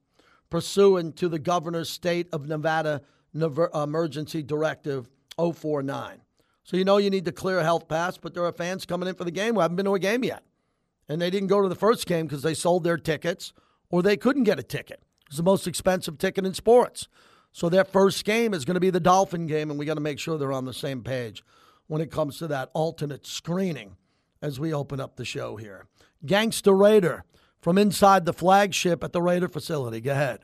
[0.49, 3.03] pursuant to the governor's state of Nevada
[3.35, 6.19] emergency directive 049.
[6.63, 9.13] So you know you need to clear health pass, but there are fans coming in
[9.13, 10.41] for the game who haven't been to a game yet.
[11.07, 13.53] And they didn't go to the first game because they sold their tickets
[13.91, 15.03] or they couldn't get a ticket.
[15.27, 17.07] It's the most expensive ticket in sports.
[17.51, 20.01] So their first game is going to be the Dolphin game, and we got to
[20.01, 21.43] make sure they're on the same page
[21.87, 23.95] when it comes to that alternate screening
[24.41, 25.87] as we open up the show here.
[26.25, 27.23] Gangster Raider
[27.61, 30.01] from inside the flagship at the Raider facility.
[30.01, 30.39] Go ahead.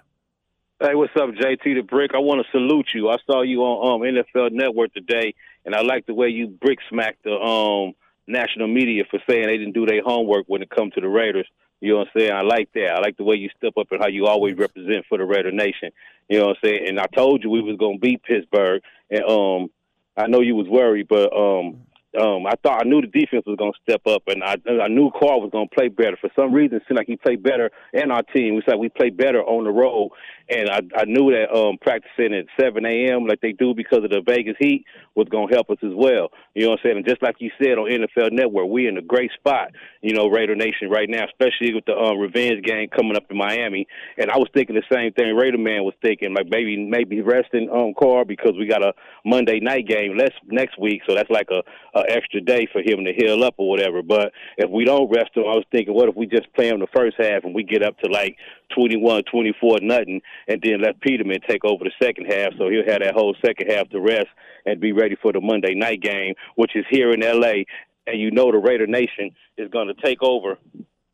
[0.79, 2.11] Hey, what's up, JT the Brick?
[2.13, 3.09] I want to salute you.
[3.09, 5.33] I saw you on um, NFL Network today,
[5.65, 7.93] and I like the way you brick smacked the um,
[8.27, 11.47] national media for saying they didn't do their homework when it comes to the Raiders.
[11.79, 12.31] You know what I'm saying?
[12.31, 12.95] I like that.
[12.95, 15.51] I like the way you step up and how you always represent for the Raider
[15.51, 15.91] Nation.
[16.27, 16.85] You know what I'm saying?
[16.87, 19.69] And I told you we was gonna beat Pittsburgh, and um,
[20.15, 21.81] I know you was worried, but um,
[22.19, 24.87] um, I thought I knew the defense was going to step up, and I, I
[24.87, 26.17] knew Carr was going to play better.
[26.21, 28.55] For some reason, it seemed like he played better, and our team.
[28.55, 30.11] We said we played better on the road,
[30.49, 33.25] and I, I knew that um, practicing at 7 a.m.
[33.25, 36.29] like they do because of the Vegas heat was going to help us as well.
[36.53, 36.97] You know what I'm saying?
[36.97, 40.27] And just like you said on NFL Network, we're in a great spot, you know,
[40.27, 43.87] Raider Nation right now, especially with the um, revenge game coming up in Miami.
[44.17, 47.69] And I was thinking the same thing Raider man was thinking, like maybe maybe resting
[47.69, 48.93] um, Carr because we got a
[49.25, 51.63] Monday night game less next week, so that's like a,
[51.97, 54.01] a extra day for him to heal up or whatever.
[54.01, 56.79] But if we don't rest him, I was thinking, what if we just play him
[56.79, 58.37] the first half and we get up to like
[58.75, 63.01] 21, 24, nothing, and then let Peterman take over the second half, so he'll have
[63.01, 64.27] that whole second half to rest
[64.65, 67.65] and be ready for the Monday night game, which is here in L.A.
[68.05, 70.57] And you know the Raider Nation is going to take over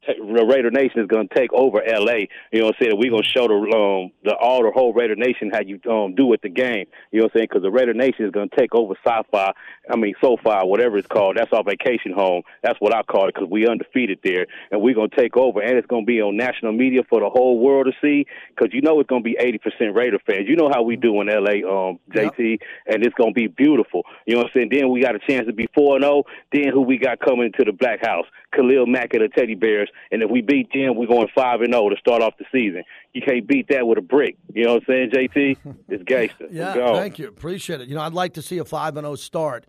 [0.07, 2.25] the Raider Nation is going to take over LA.
[2.51, 2.93] You know what I'm saying?
[2.97, 6.15] We're going to show the um the all the whole Raider Nation how you um
[6.15, 6.85] do with the game.
[7.11, 7.47] You know what I'm saying?
[7.49, 9.53] Because the Raider Nation is going to take over SoFi.
[9.91, 11.37] I mean SoFi, whatever it's called.
[11.37, 12.43] That's our vacation home.
[12.63, 15.61] That's what I call it because we undefeated there, and we're going to take over,
[15.61, 18.25] and it's going to be on national media for the whole world to see.
[18.55, 20.47] Because you know it's going to be 80% Raider fans.
[20.47, 22.59] You know how we do in LA, um JT, yep.
[22.87, 24.03] and it's going to be beautiful.
[24.25, 24.69] You know what I'm saying?
[24.71, 26.09] Then we got a chance to be four and zero.
[26.09, 26.23] Oh.
[26.51, 28.25] Then who we got coming to the Black House?
[28.55, 29.88] Khalil Mack and the Teddy Bears.
[30.11, 32.45] And if we beat them, we're going five and zero oh to start off the
[32.51, 32.83] season.
[33.13, 34.37] You can't beat that with a brick.
[34.53, 35.57] You know what I'm saying, JT?
[35.89, 36.47] It's gangster.
[36.51, 37.27] yeah, thank you.
[37.27, 37.89] Appreciate it.
[37.89, 39.65] You know, I'd like to see a five and zero oh start,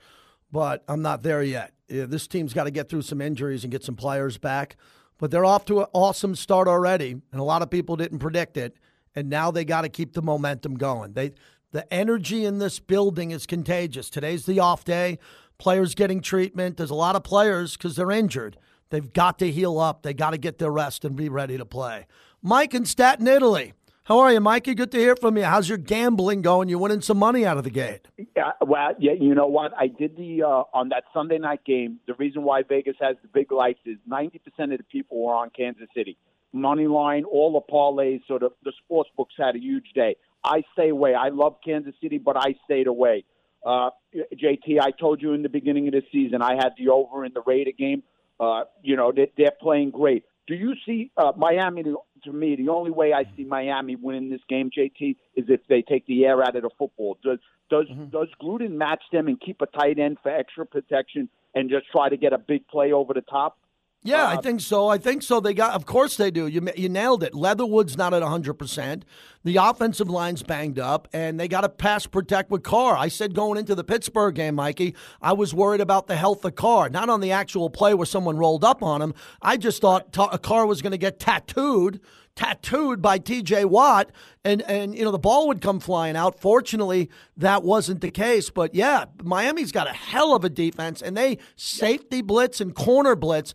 [0.53, 1.73] but I'm not there yet.
[1.89, 4.77] Yeah, this team's got to get through some injuries and get some players back.
[5.19, 8.57] But they're off to an awesome start already, and a lot of people didn't predict
[8.57, 8.77] it.
[9.15, 11.13] And now they got to keep the momentum going.
[11.15, 11.33] They
[11.73, 14.11] the energy in this building is contagious.
[14.11, 15.19] Today's the off day.
[15.59, 16.77] Players getting treatment.
[16.77, 18.57] There's a lot of players because they're injured.
[18.91, 20.03] They've got to heal up.
[20.03, 22.07] They got to get their rest and be ready to play.
[22.43, 23.73] Mike in Staten Island.
[24.05, 24.75] How are you, Mikey?
[24.75, 25.45] Good to hear from you.
[25.45, 26.69] How's your gambling going?
[26.69, 28.09] You winning some money out of the gate?
[28.37, 29.13] Yeah, well, yeah.
[29.13, 29.73] You know what?
[29.79, 32.01] I did the uh, on that Sunday night game.
[32.09, 35.35] The reason why Vegas has the big lights is ninety percent of the people were
[35.35, 36.17] on Kansas City
[36.53, 38.23] money line, all the parlays.
[38.27, 40.17] So the, the sports books had a huge day.
[40.45, 41.15] I stay away.
[41.15, 43.25] I love Kansas City, but I stayed away.
[43.65, 47.25] Uh, JT, I told you in the beginning of the season I had the over
[47.25, 48.03] in the Raider game.
[48.41, 50.25] Uh, you know, they, they're playing great.
[50.49, 51.85] Do you see uh, Miami?
[52.25, 55.83] To me, the only way I see Miami winning this game, JT, is if they
[55.83, 57.19] take the air out of the football.
[57.23, 57.39] Does
[57.71, 58.07] does mm-hmm.
[58.07, 62.09] does Gruden match them and keep a tight end for extra protection and just try
[62.09, 63.59] to get a big play over the top?
[64.03, 64.89] Yeah, uh, I think so.
[64.89, 65.41] I think so.
[65.41, 66.47] They got, of course, they do.
[66.47, 67.35] You you nailed it.
[67.35, 69.03] Leatherwood's not at 100%.
[69.45, 72.97] The offensive line's banged up, and they got to pass protect with Carr.
[72.97, 76.55] I said going into the Pittsburgh game, Mikey, I was worried about the health of
[76.55, 79.15] Carr, not on the actual play where someone rolled up on him.
[79.43, 82.01] I just thought a Carr was going to get tattooed
[82.41, 84.11] tattooed by TJ Watt
[84.45, 86.41] and and you know the ball would come flying out.
[86.41, 91.17] Fortunately, that wasn't the case, but yeah, Miami's got a hell of a defense and
[91.17, 93.53] they safety blitz and corner blitz.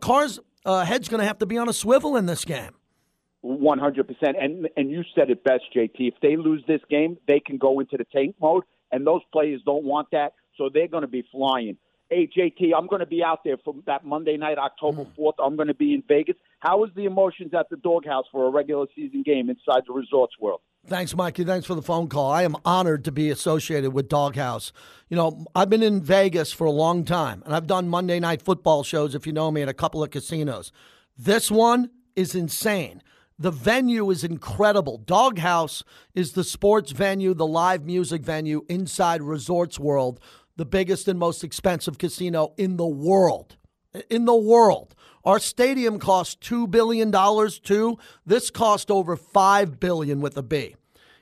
[0.00, 2.70] Carr's uh, head's going to have to be on a swivel in this game.
[3.40, 5.94] One hundred percent, and and you said it best, JT.
[5.98, 9.62] If they lose this game, they can go into the tank mode, and those players
[9.64, 11.76] don't want that, so they're going to be flying
[12.10, 15.36] hey JT, I'm going to be out there for that Monday night, October 4th.
[15.38, 15.46] Mm.
[15.46, 16.36] I'm going to be in Vegas.
[16.60, 20.34] How is the emotions at the Doghouse for a regular season game inside the Resorts
[20.40, 20.60] World?
[20.86, 21.44] Thanks, Mikey.
[21.44, 22.30] Thanks for the phone call.
[22.30, 24.72] I am honored to be associated with Doghouse.
[25.08, 28.40] You know, I've been in Vegas for a long time, and I've done Monday night
[28.40, 30.72] football shows, if you know me, at a couple of casinos.
[31.16, 33.02] This one is insane.
[33.38, 34.98] The venue is incredible.
[34.98, 40.18] Doghouse is the sports venue, the live music venue inside Resorts World
[40.58, 43.56] the biggest and most expensive casino in the world.
[44.10, 44.94] In the world.
[45.24, 47.12] Our stadium cost $2 billion
[47.62, 47.96] too.
[48.26, 50.74] This cost over 5 billion with a B.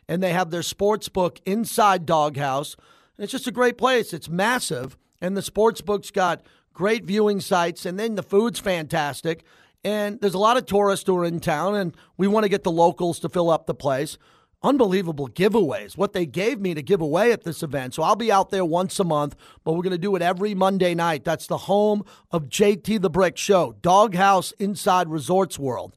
[0.09, 2.77] And they have their sports book inside Doghouse.
[3.18, 4.12] It's just a great place.
[4.12, 4.96] It's massive.
[5.20, 7.85] And the sports book's got great viewing sites.
[7.85, 9.44] And then the food's fantastic.
[9.85, 12.64] And there's a lot of tourists who are in town, and we want to get
[12.64, 14.18] the locals to fill up the place
[14.66, 17.94] unbelievable giveaways, what they gave me to give away at this event.
[17.94, 20.55] So I'll be out there once a month, but we're going to do it every
[20.55, 21.24] Monday night.
[21.24, 25.96] That's the home of JT the Brick Show, Doghouse inside Resorts World.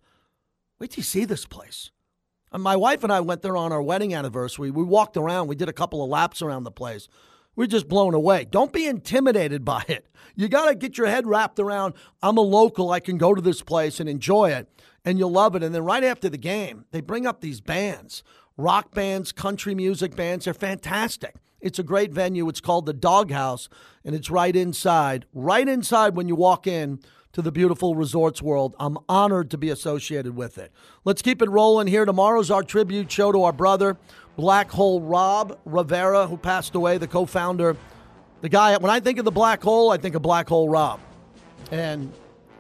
[0.80, 1.92] Wait till you see this place.
[2.52, 4.72] And my wife and I went there on our wedding anniversary.
[4.72, 7.08] We walked around, we did a couple of laps around the place.
[7.56, 8.46] We're just blown away.
[8.50, 10.08] Don't be intimidated by it.
[10.36, 13.42] You got to get your head wrapped around I'm a local, I can go to
[13.42, 14.70] this place and enjoy it,
[15.04, 15.64] and you'll love it.
[15.64, 18.24] And then right after the game, they bring up these bands
[18.60, 20.46] rock bands, country music bands.
[20.46, 21.36] They're fantastic.
[21.62, 22.48] It's a great venue.
[22.50, 23.70] It's called the Doghouse,
[24.04, 27.00] and it's right inside, right inside when you walk in
[27.32, 28.76] to the beautiful resorts world.
[28.80, 30.72] I'm honored to be associated with it.
[31.06, 32.06] Let's keep it rolling here.
[32.06, 33.98] Tomorrow's our tribute show to our brother,
[34.36, 37.78] Black Hole Rob Rivera, who passed away, the co founder.
[38.42, 41.00] The guy, when I think of the Black Hole, I think of Black Hole Rob.
[41.72, 42.12] And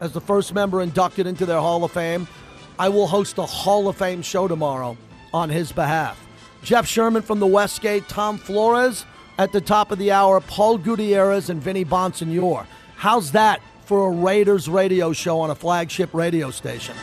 [0.01, 2.27] as the first member inducted into their Hall of Fame,
[2.77, 4.97] I will host a Hall of Fame show tomorrow
[5.33, 6.19] on his behalf.
[6.63, 9.05] Jeff Sherman from the Westgate, Tom Flores
[9.37, 12.65] at the top of the hour, Paul Gutierrez and Vinny Bonsignore.
[12.95, 16.95] How's that for a Raiders radio show on a flagship radio station?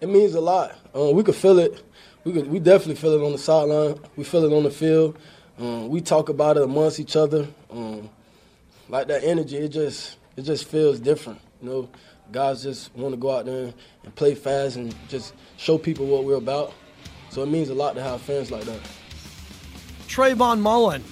[0.00, 0.76] It means a lot.
[0.96, 1.82] Uh, we could feel it
[2.28, 3.98] we could, we definitely feel it on the sideline.
[4.14, 5.16] We feel it on the field.
[5.58, 7.48] Um, we talk about it amongst each other.
[7.70, 8.10] Um,
[8.90, 11.40] like that energy, it just it just feels different.
[11.62, 11.88] You know,
[12.30, 13.72] guys just want to go out there
[14.04, 16.74] and play fast and just show people what we're about.
[17.30, 18.80] So it means a lot to have fans like that.
[20.06, 21.02] Trayvon Mullen,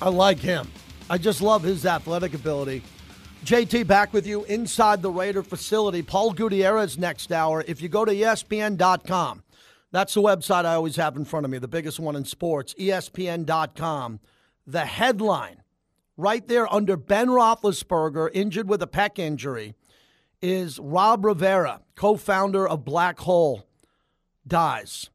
[0.00, 0.68] I like him.
[1.08, 2.82] I just love his athletic ability.
[3.44, 6.02] JT back with you inside the Raider facility.
[6.02, 7.64] Paul Gutierrez next hour.
[7.68, 9.44] If you go to ESPN.com,
[9.92, 12.74] that's the website I always have in front of me, the biggest one in sports,
[12.78, 14.20] ESPN.com.
[14.66, 15.62] The headline
[16.16, 19.74] right there under Ben Roethlisberger, injured with a pec injury,
[20.40, 23.66] is Rob Rivera, co founder of Black Hole,
[24.46, 25.10] dies.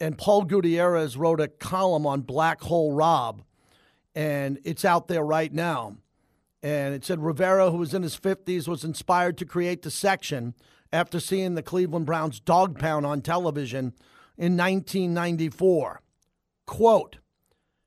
[0.00, 3.42] And Paul Gutierrez wrote a column on Black Hole Rob,
[4.14, 5.96] and it's out there right now.
[6.62, 10.54] And it said Rivera, who was in his 50s, was inspired to create the section
[10.94, 13.92] after seeing the Cleveland Browns dog pound on television
[14.38, 16.00] in 1994.
[16.66, 17.18] Quote,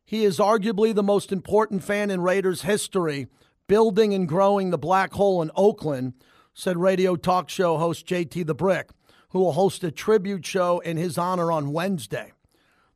[0.06, 3.28] he is arguably the most important fan in Raiders history,
[3.68, 6.14] building and growing the black hole in Oakland,
[6.54, 8.90] said radio talk show host JT the Brick,
[9.30, 12.32] who will host a tribute show in his honor on Wednesday.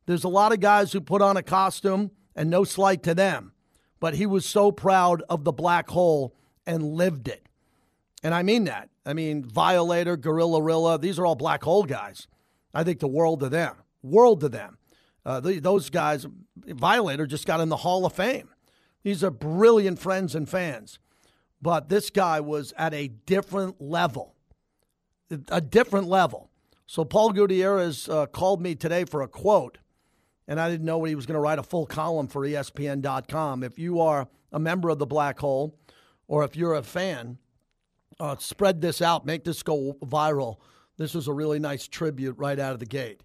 [0.06, 3.54] There's a lot of guys who put on a costume, and no slight to them
[4.02, 7.48] but he was so proud of the black hole and lived it.
[8.22, 8.90] And I mean that.
[9.06, 12.28] I mean, Violator, Gorilla Rilla, these are all black hole guys.
[12.74, 13.76] I think the world to them.
[14.04, 14.78] World to them.
[15.26, 18.50] Uh, the, those guys, Violator just got in the Hall of Fame.
[19.04, 21.00] These are brilliant friends and fans.
[21.62, 24.36] But this guy was at a different level.
[25.50, 26.50] A different level.
[26.88, 29.78] So Paul Gutierrez uh, called me today for a quote
[30.52, 33.64] and I didn't know what he was going to write a full column for ESPN.com.
[33.64, 35.80] If you are a member of the Black Hole,
[36.28, 37.38] or if you're a fan,
[38.22, 40.58] uh, spread this out, make this go viral.
[40.98, 43.24] This is a really nice tribute right out of the gate.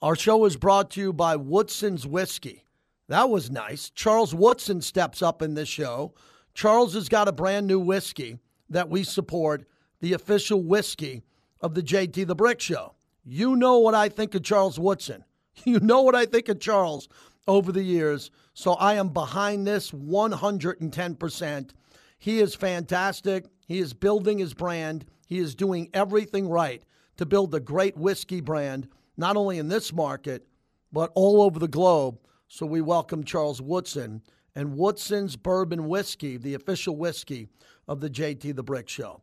[0.00, 2.62] Our show is brought to you by Woodson's Whiskey.
[3.08, 3.90] That was nice.
[3.90, 6.14] Charles Woodson steps up in this show.
[6.54, 8.38] Charles has got a brand new whiskey
[8.70, 9.66] that we support,
[10.00, 11.24] the official whiskey
[11.60, 12.94] of the JT the Brick Show.
[13.24, 15.24] You know what I think of Charles Woodson.
[15.64, 17.08] You know what I think of Charles
[17.48, 18.30] over the years.
[18.54, 21.70] So I am behind this 110%.
[22.16, 23.46] He is fantastic.
[23.68, 25.04] He is building his brand.
[25.26, 26.82] He is doing everything right
[27.18, 30.46] to build a great whiskey brand, not only in this market,
[30.90, 32.18] but all over the globe.
[32.48, 34.22] So we welcome Charles Woodson
[34.54, 37.48] and Woodson's Bourbon Whiskey, the official whiskey
[37.86, 39.20] of the JT the Brick Show.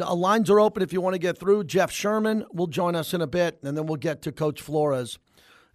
[0.00, 1.64] Uh, lines are open if you want to get through.
[1.64, 5.18] Jeff Sherman will join us in a bit, and then we'll get to Coach Flores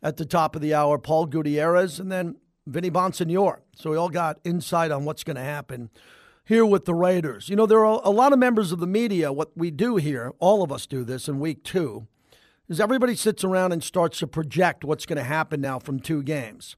[0.02, 3.60] at the top of the hour, Paul Gutierrez, and then Vinny Bonsignore.
[3.76, 5.92] So we all got insight on what's going to happen
[6.50, 7.48] here with the Raiders.
[7.48, 9.32] You know, there are a lot of members of the media.
[9.32, 12.08] What we do here, all of us do this in week two,
[12.68, 16.24] is everybody sits around and starts to project what's going to happen now from two
[16.24, 16.76] games.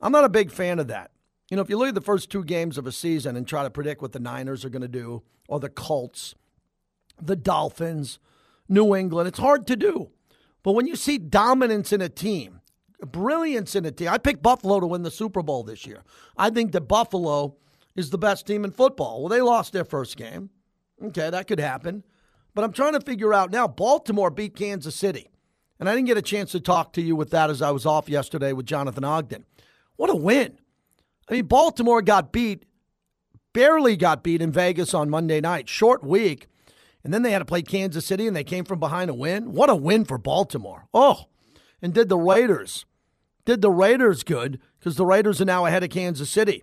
[0.00, 1.10] I'm not a big fan of that.
[1.50, 3.62] You know, if you look at the first two games of a season and try
[3.62, 6.34] to predict what the Niners are going to do, or the Colts,
[7.20, 8.18] the Dolphins,
[8.70, 10.08] New England, it's hard to do.
[10.62, 12.62] But when you see dominance in a team,
[13.04, 14.08] brilliance in a team.
[14.08, 16.04] I picked Buffalo to win the Super Bowl this year.
[16.38, 17.56] I think that Buffalo
[18.00, 19.20] is the best team in football.
[19.20, 20.50] Well, they lost their first game.
[21.02, 22.04] Okay, that could happen.
[22.54, 25.30] But I'm trying to figure out now Baltimore beat Kansas City.
[25.78, 27.86] And I didn't get a chance to talk to you with that as I was
[27.86, 29.46] off yesterday with Jonathan Ogden.
[29.96, 30.58] What a win.
[31.28, 32.66] I mean, Baltimore got beat,
[33.52, 35.68] barely got beat in Vegas on Monday night.
[35.68, 36.48] Short week.
[37.02, 39.52] And then they had to play Kansas City and they came from behind a win.
[39.52, 40.86] What a win for Baltimore.
[40.92, 41.26] Oh,
[41.80, 42.84] and did the Raiders
[43.44, 46.62] did the Raiders good because the Raiders are now ahead of Kansas City.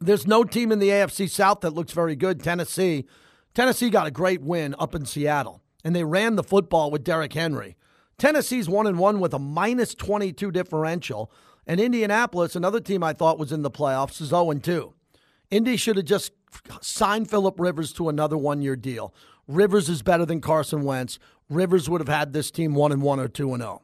[0.00, 2.42] There's no team in the AFC South that looks very good.
[2.42, 3.06] Tennessee.
[3.54, 7.32] Tennessee got a great win up in Seattle, and they ran the football with Derrick
[7.32, 7.76] Henry.
[8.18, 11.30] Tennessee's one and one with a minus 22 differential,
[11.66, 14.94] and Indianapolis, another team I thought was in the playoffs, is 0 2.
[15.50, 16.32] Indy should have just
[16.80, 19.14] signed Philip Rivers to another one year deal.
[19.48, 21.18] Rivers is better than Carson Wentz.
[21.48, 23.82] Rivers would have had this team 1 and 1 or 2 and 0.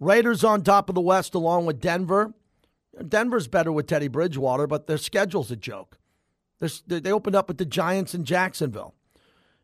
[0.00, 2.32] Raiders on top of the West along with Denver.
[3.06, 5.98] Denver's better with Teddy Bridgewater, but their schedule's a joke.
[6.58, 8.94] They're, they opened up with the Giants in Jacksonville.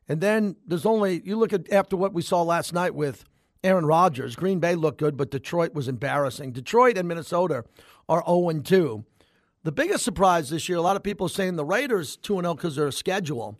[0.09, 3.25] And then there's only, you look at after what we saw last night with
[3.63, 6.53] Aaron Rodgers, Green Bay looked good, but Detroit was embarrassing.
[6.53, 7.65] Detroit and Minnesota
[8.09, 9.05] are 0 2.
[9.63, 12.55] The biggest surprise this year, a lot of people are saying the Raiders 2 0
[12.55, 13.59] because they're a schedule.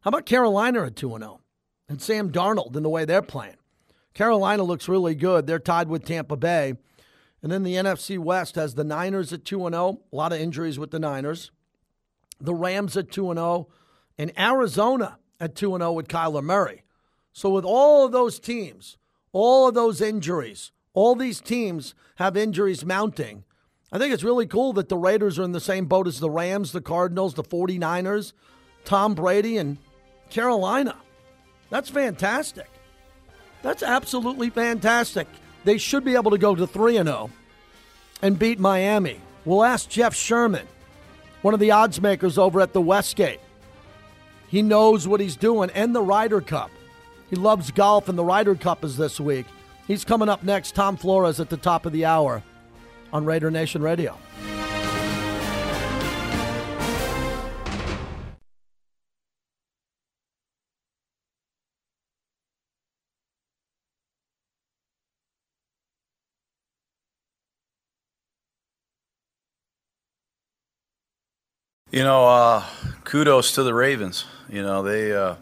[0.00, 1.40] How about Carolina at 2 0?
[1.88, 3.56] And Sam Darnold in the way they're playing.
[4.14, 5.46] Carolina looks really good.
[5.46, 6.74] They're tied with Tampa Bay.
[7.42, 10.00] And then the NFC West has the Niners at 2 0.
[10.12, 11.50] A lot of injuries with the Niners.
[12.40, 13.68] The Rams at 2 0.
[14.18, 16.84] And Arizona at 2 0 with Kyler Murray.
[17.32, 18.96] So, with all of those teams,
[19.32, 23.44] all of those injuries, all these teams have injuries mounting.
[23.90, 26.30] I think it's really cool that the Raiders are in the same boat as the
[26.30, 28.32] Rams, the Cardinals, the 49ers.
[28.84, 29.78] Tom Brady and
[30.30, 30.96] Carolina.
[31.70, 32.68] That's fantastic.
[33.62, 35.28] That's absolutely fantastic.
[35.64, 37.30] They should be able to go to 3 and 0
[38.20, 39.20] and beat Miami.
[39.44, 40.66] We'll ask Jeff Sherman,
[41.42, 43.40] one of the odds makers over at the Westgate.
[44.48, 46.70] He knows what he's doing and the Ryder Cup.
[47.30, 49.46] He loves golf, and the Ryder Cup is this week.
[49.86, 50.74] He's coming up next.
[50.74, 52.42] Tom Flores at the top of the hour
[53.12, 54.18] on Raider Nation Radio.
[71.92, 72.64] You know, uh,
[73.04, 74.24] kudos to the Ravens.
[74.48, 75.34] You know, they uh,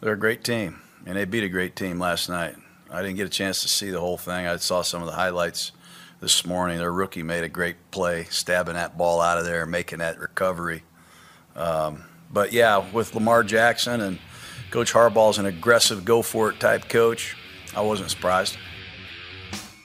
[0.00, 2.54] they're a great team, and they beat a great team last night.
[2.88, 4.46] I didn't get a chance to see the whole thing.
[4.46, 5.72] I saw some of the highlights
[6.20, 6.78] this morning.
[6.78, 10.84] Their rookie made a great play, stabbing that ball out of there, making that recovery.
[11.56, 14.20] Um, but yeah, with Lamar Jackson and
[14.70, 17.36] Coach Harbaugh's an aggressive, go for it type coach.
[17.74, 18.56] I wasn't surprised.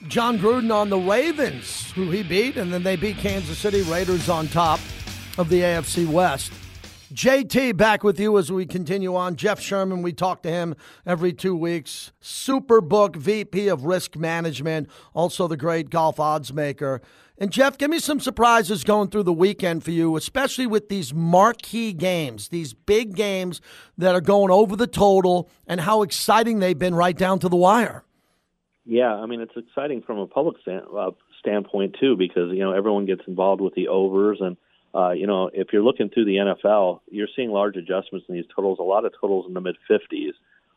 [0.06, 4.28] Jon Gruden on the Ravens, who he beat, and then they beat Kansas City Raiders
[4.28, 4.78] on top
[5.38, 6.52] of the AFC West.
[7.12, 9.36] JT back with you as we continue on.
[9.36, 10.74] Jeff Sherman, we talk to him
[11.04, 12.10] every two weeks.
[12.22, 17.02] Superbook VP of Risk Management, also the great golf odds maker.
[17.36, 21.12] And Jeff, give me some surprises going through the weekend for you, especially with these
[21.12, 23.60] marquee games, these big games
[23.98, 27.56] that are going over the total, and how exciting they've been right down to the
[27.56, 28.04] wire.
[28.84, 31.10] Yeah, I mean it's exciting from a public stand, uh,
[31.40, 34.56] standpoint too, because you know everyone gets involved with the overs and
[34.94, 38.44] uh, you know, if you're looking through the NFL, you're seeing large adjustments in these
[38.54, 38.78] totals.
[38.78, 40.32] A lot of totals in the mid 50s.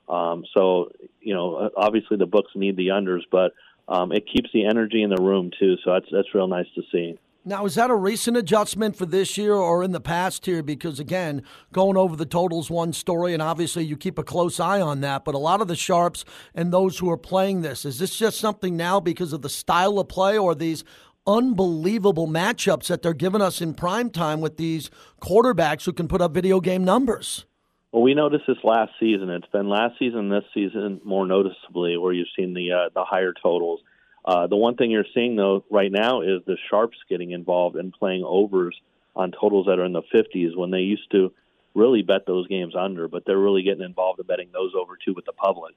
[0.08, 3.54] Um, so, you know, obviously the books need the unders, but
[3.88, 5.76] um, it keeps the energy in the room too.
[5.84, 7.18] So that's that's real nice to see.
[7.48, 10.64] Now, is that a recent adjustment for this year or in the past here?
[10.64, 14.82] Because again, going over the totals one story, and obviously you keep a close eye
[14.82, 15.24] on that.
[15.24, 18.40] But a lot of the sharps and those who are playing this, is this just
[18.40, 20.84] something now because of the style of play, or these
[21.28, 24.90] unbelievable matchups that they're giving us in prime time with these
[25.22, 27.46] quarterbacks who can put up video game numbers.
[27.92, 29.30] Well, we noticed this last season.
[29.30, 33.34] It's been last season, this season more noticeably, where you've seen the uh, the higher
[33.34, 33.80] totals.
[34.26, 37.94] Uh, the one thing you're seeing though right now is the sharps getting involved and
[37.94, 38.76] playing overs
[39.16, 41.32] on totals that are in the 50s when they used to
[41.74, 45.14] really bet those games under, but they're really getting involved in betting those over too
[45.14, 45.74] with the public.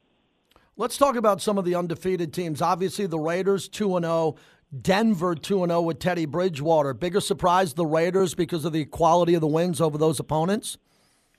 [0.77, 2.63] Let's talk about some of the undefeated teams.
[2.63, 4.37] Obviously, the Raiders 2 0.
[4.83, 6.93] Denver 2 0 with Teddy Bridgewater.
[6.93, 10.77] Bigger surprise, the Raiders, because of the quality of the wins over those opponents?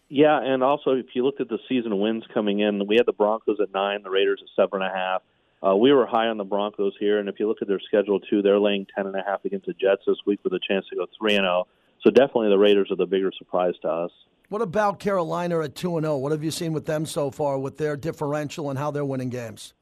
[0.07, 3.13] Yeah, and also if you looked at the season wins coming in, we had the
[3.13, 5.21] Broncos at nine, the Raiders at seven and a half.
[5.61, 8.19] Uh, we were high on the Broncos here, and if you look at their schedule
[8.19, 10.86] too, they're laying ten and a half against the Jets this week with a chance
[10.89, 11.67] to go three and zero.
[12.03, 14.11] So definitely the Raiders are the bigger surprise to us.
[14.47, 16.17] What about Carolina at two and zero?
[16.17, 19.30] What have you seen with them so far with their differential and how they're winning
[19.30, 19.75] games?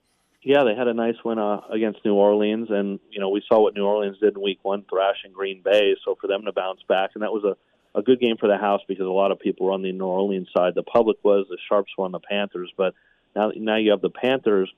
[0.44, 3.62] Yeah, they had a nice win uh, against New Orleans, and you know we saw
[3.62, 5.96] what New Orleans did in Week One, thrashing Green Bay.
[6.06, 7.58] So for them to bounce back, and that was a
[7.98, 10.06] a good game for the house because a lot of people were on the New
[10.06, 10.76] Orleans side.
[10.76, 12.94] The public was, the Sharps were on the Panthers, but
[13.36, 14.72] now now you have the Panthers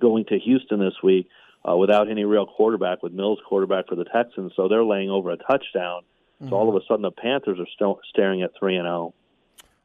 [0.00, 1.28] going to Houston this week
[1.68, 5.30] uh, without any real quarterback, with Mills quarterback for the Texans, so they're laying over
[5.30, 6.02] a touchdown.
[6.40, 6.48] Mm-hmm.
[6.48, 9.14] So all of a sudden the Panthers are still staring at three and zero.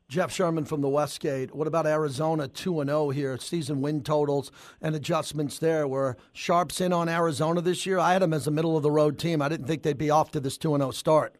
[0.08, 1.56] Jeff Sherman from the Westgate.
[1.56, 3.38] What about Arizona 2 and 0 here?
[3.38, 4.52] Season win totals
[4.82, 5.88] and adjustments there.
[5.88, 8.00] Were Sharps in on Arizona this year?
[8.00, 9.42] I had them as a middle of the road team.
[9.42, 11.36] I didn't think they'd be off to this 2 0 start.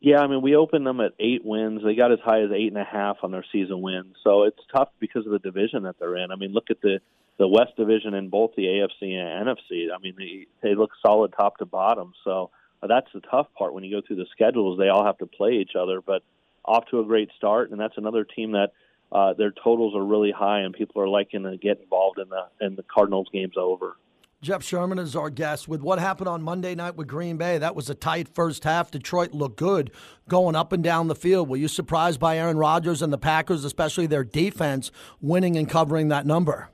[0.00, 1.80] Yeah, I mean, we opened them at eight wins.
[1.82, 4.16] They got as high as eight and a half on their season wins.
[4.22, 6.30] So it's tough because of the division that they're in.
[6.30, 7.00] I mean, look at the
[7.38, 9.86] the West division in both the AFC and NFC.
[9.94, 12.12] I mean, they they look solid top to bottom.
[12.22, 12.50] So
[12.86, 14.78] that's the tough part when you go through the schedules.
[14.78, 16.22] They all have to play each other, but
[16.64, 18.72] off to a great start, and that's another team that
[19.12, 22.46] uh, their totals are really high, and people are liking to get involved in the
[22.64, 23.96] in the Cardinals games over.
[24.44, 25.68] Jeff Sherman is our guest.
[25.68, 28.90] With what happened on Monday night with Green Bay, that was a tight first half.
[28.90, 29.90] Detroit looked good
[30.28, 31.48] going up and down the field.
[31.48, 34.90] Were you surprised by Aaron Rodgers and the Packers, especially their defense,
[35.22, 36.68] winning and covering that number?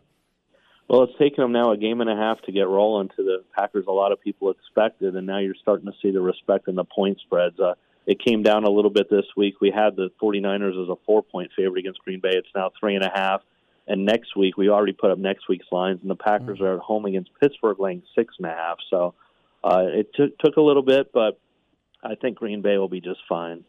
[0.88, 3.44] Well, it's taken them now a game and a half to get rolling to the
[3.56, 3.84] Packers.
[3.86, 6.82] A lot of people expected, and now you're starting to see the respect in the
[6.82, 7.60] point spreads.
[7.60, 7.74] Uh,
[8.06, 9.60] it came down a little bit this week.
[9.60, 12.32] We had the 49ers as a four point favorite against Green Bay.
[12.32, 13.42] It's now three and a half.
[13.86, 16.64] And next week, we already put up next week's lines, and the Packers mm-hmm.
[16.64, 18.78] are at home against Pittsburgh, laying six and a half.
[18.88, 19.14] So
[19.64, 21.40] uh, it t- took a little bit, but
[22.02, 23.64] I think Green Bay will be just fine.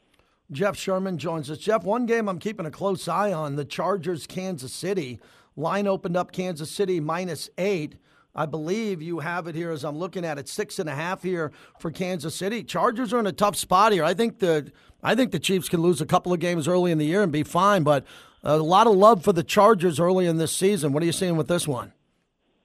[0.51, 1.57] Jeff Sherman joins us.
[1.57, 5.19] Jeff, one game I'm keeping a close eye on the Chargers, Kansas City.
[5.55, 7.95] Line opened up Kansas City minus eight.
[8.33, 11.21] I believe you have it here as I'm looking at it, six and a half
[11.21, 12.63] here for Kansas City.
[12.63, 14.03] Chargers are in a tough spot here.
[14.03, 14.71] I think the
[15.03, 17.31] I think the Chiefs can lose a couple of games early in the year and
[17.31, 18.05] be fine, but
[18.43, 20.93] a lot of love for the Chargers early in this season.
[20.93, 21.93] What are you seeing with this one?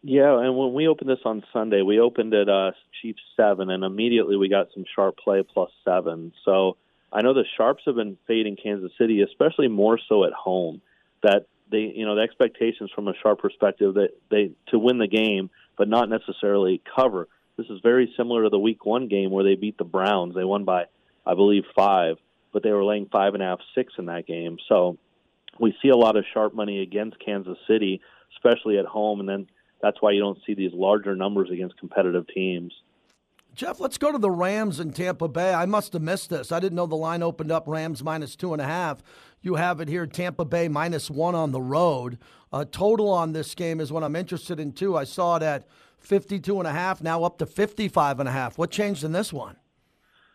[0.03, 2.71] Yeah, and when we opened this on Sunday, we opened at uh,
[3.03, 6.33] Chiefs seven, and immediately we got some sharp play plus seven.
[6.45, 6.77] So
[7.13, 10.81] I know the sharps have been fading Kansas City, especially more so at home.
[11.25, 15.09] That they, you know, the expectations from a sharp perspective that they to win the
[15.09, 17.29] game, but not necessarily cover.
[17.57, 20.35] This is very similar to the Week One game where they beat the Browns.
[20.35, 20.85] They won by,
[21.25, 22.17] I believe, five,
[22.53, 24.59] but they were laying five and a half, six in that game.
[24.69, 24.99] So
[25.59, 28.01] we see a lot of sharp money against Kansas City,
[28.37, 29.47] especially at home, and then
[29.81, 32.73] that's why you don't see these larger numbers against competitive teams.
[33.57, 35.55] Jeff, let's go to the Rams in Tampa Bay.
[35.55, 36.53] I must have missed this.
[36.53, 39.03] I didn't know the line opened up Rams minus two and a half.
[39.41, 42.19] You have it here, Tampa Bay minus one on the road.
[42.53, 44.95] Uh, total on this game is what I'm interested in too.
[44.95, 45.67] I saw it at
[46.01, 48.59] 52 and a half, now up to 55 and a half.
[48.59, 49.57] What changed in this one?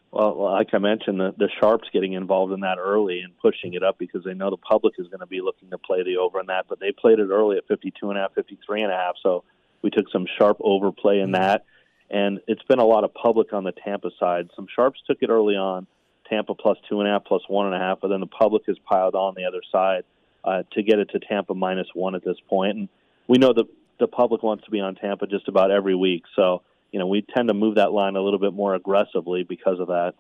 [0.09, 3.83] Well, like I mentioned, the, the sharps getting involved in that early and pushing it
[3.83, 6.39] up because they know the public is going to be looking to play the over
[6.39, 6.65] in that.
[6.67, 9.13] But they played it early at 52 and a half, 53 and a half.
[9.21, 9.43] So
[9.83, 11.65] we took some sharp overplay in that
[12.11, 14.49] and it's been a lot of public on the Tampa side.
[14.55, 15.87] Some sharps took it early on,
[16.29, 18.63] Tampa plus two and a half, plus one and a half, but then the public
[18.67, 20.03] has piled on the other side
[20.43, 22.77] uh, to get it to Tampa minus one at this point.
[22.77, 22.89] And
[23.27, 23.65] we know the
[23.99, 27.21] the public wants to be on Tampa just about every week, so you know we
[27.21, 30.13] tend to move that line a little bit more aggressively because of that.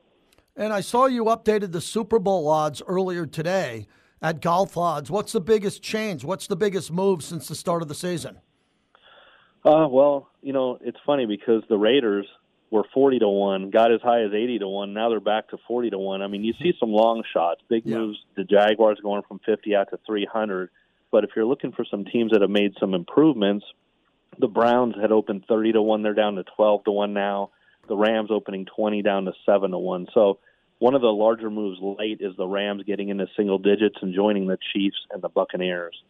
[0.55, 3.87] And I saw you updated the Super Bowl odds earlier today
[4.21, 5.09] at Golf Odds.
[5.09, 6.23] What's the biggest change?
[6.23, 8.39] What's the biggest move since the start of the season?
[9.63, 12.25] Uh, well, you know, it's funny because the Raiders
[12.71, 14.93] were 40 to 1, got as high as 80 to 1.
[14.93, 16.21] Now they're back to 40 to 1.
[16.21, 17.97] I mean, you see some long shots, big yeah.
[17.97, 18.17] moves.
[18.35, 20.69] The Jaguars going from 50 out to 300.
[21.11, 23.65] But if you're looking for some teams that have made some improvements,
[24.39, 26.01] the Browns had opened 30 to 1.
[26.01, 27.51] They're down to 12 to 1 now.
[27.87, 30.07] The Rams opening 20 down to 7 to 1.
[30.13, 30.39] So
[30.79, 34.47] one of the larger moves late is the Rams getting into single digits and joining
[34.47, 36.01] the Chiefs and the Buccaneers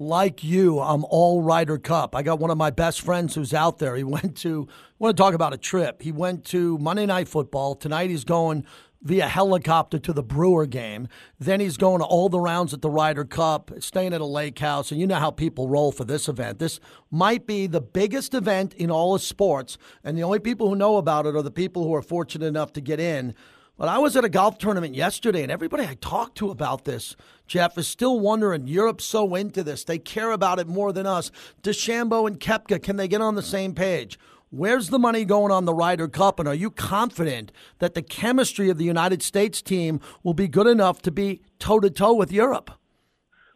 [0.00, 2.16] like you, I'm all Ryder Cup.
[2.16, 3.94] I got one of my best friends who's out there.
[3.96, 6.02] He went to, I want to talk about a trip.
[6.02, 7.74] He went to Monday Night Football.
[7.74, 8.64] Tonight he's going
[9.02, 11.06] via helicopter to the Brewer game.
[11.38, 14.58] Then he's going to all the rounds at the Ryder Cup, staying at a lake
[14.58, 14.90] house.
[14.90, 16.58] And you know how people roll for this event.
[16.58, 16.80] This
[17.10, 19.76] might be the biggest event in all of sports.
[20.02, 22.72] And the only people who know about it are the people who are fortunate enough
[22.74, 23.34] to get in.
[23.80, 27.16] But I was at a golf tournament yesterday, and everybody I talked to about this,
[27.46, 28.66] Jeff, is still wondering.
[28.66, 31.30] Europe's so into this; they care about it more than us.
[31.62, 34.18] DeChambeau and Koepka, can they get on the same page?
[34.50, 36.38] Where's the money going on the Ryder Cup?
[36.38, 40.66] And are you confident that the chemistry of the United States team will be good
[40.66, 42.70] enough to be toe to toe with Europe?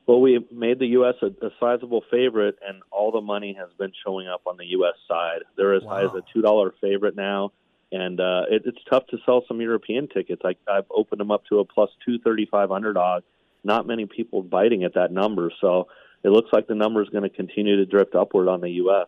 [0.06, 1.16] Well, we made the U.S.
[1.20, 4.94] A, a, sizable favorite, and all the money has been showing up on the U.S.
[5.06, 5.40] side.
[5.58, 5.90] They're as wow.
[5.90, 7.52] high as a two dollar favorite now
[7.94, 10.42] and uh, it, it's tough to sell some European tickets.
[10.44, 13.22] I, I've opened them up to a plus two thirty five underdog.
[13.62, 15.86] Not many people biting at that number, so
[16.24, 19.06] it looks like the number is going to continue to drift upward on the U.S.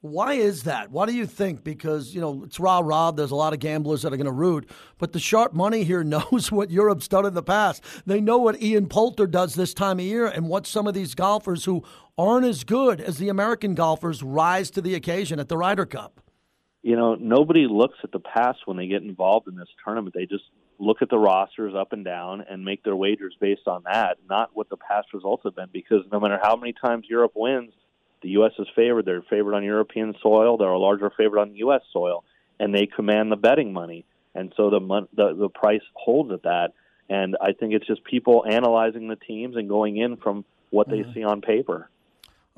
[0.00, 0.92] Why is that?
[0.92, 1.64] Why do you think?
[1.64, 3.10] Because, you know, it's rah rah.
[3.10, 4.70] There's a lot of gamblers that are going to root.
[4.98, 7.82] But the sharp money here knows what Europe's done in the past.
[8.06, 11.16] They know what Ian Poulter does this time of year and what some of these
[11.16, 11.82] golfers who
[12.16, 16.20] aren't as good as the American golfers rise to the occasion at the Ryder Cup
[16.82, 20.14] you know, nobody looks at the past when they get involved in this tournament.
[20.14, 20.44] They just
[20.78, 24.50] look at the rosters up and down and make their wagers based on that, not
[24.54, 25.68] what the past results have been.
[25.72, 27.72] Because no matter how many times Europe wins,
[28.22, 28.52] the U.S.
[28.58, 29.04] is favored.
[29.04, 30.56] They're favored on European soil.
[30.56, 31.82] They're a larger favorite on U.S.
[31.92, 32.24] soil,
[32.58, 34.04] and they command the betting money.
[34.34, 36.68] And so the mon- the, the price holds at that.
[37.08, 41.08] And I think it's just people analyzing the teams and going in from what mm-hmm.
[41.08, 41.88] they see on paper.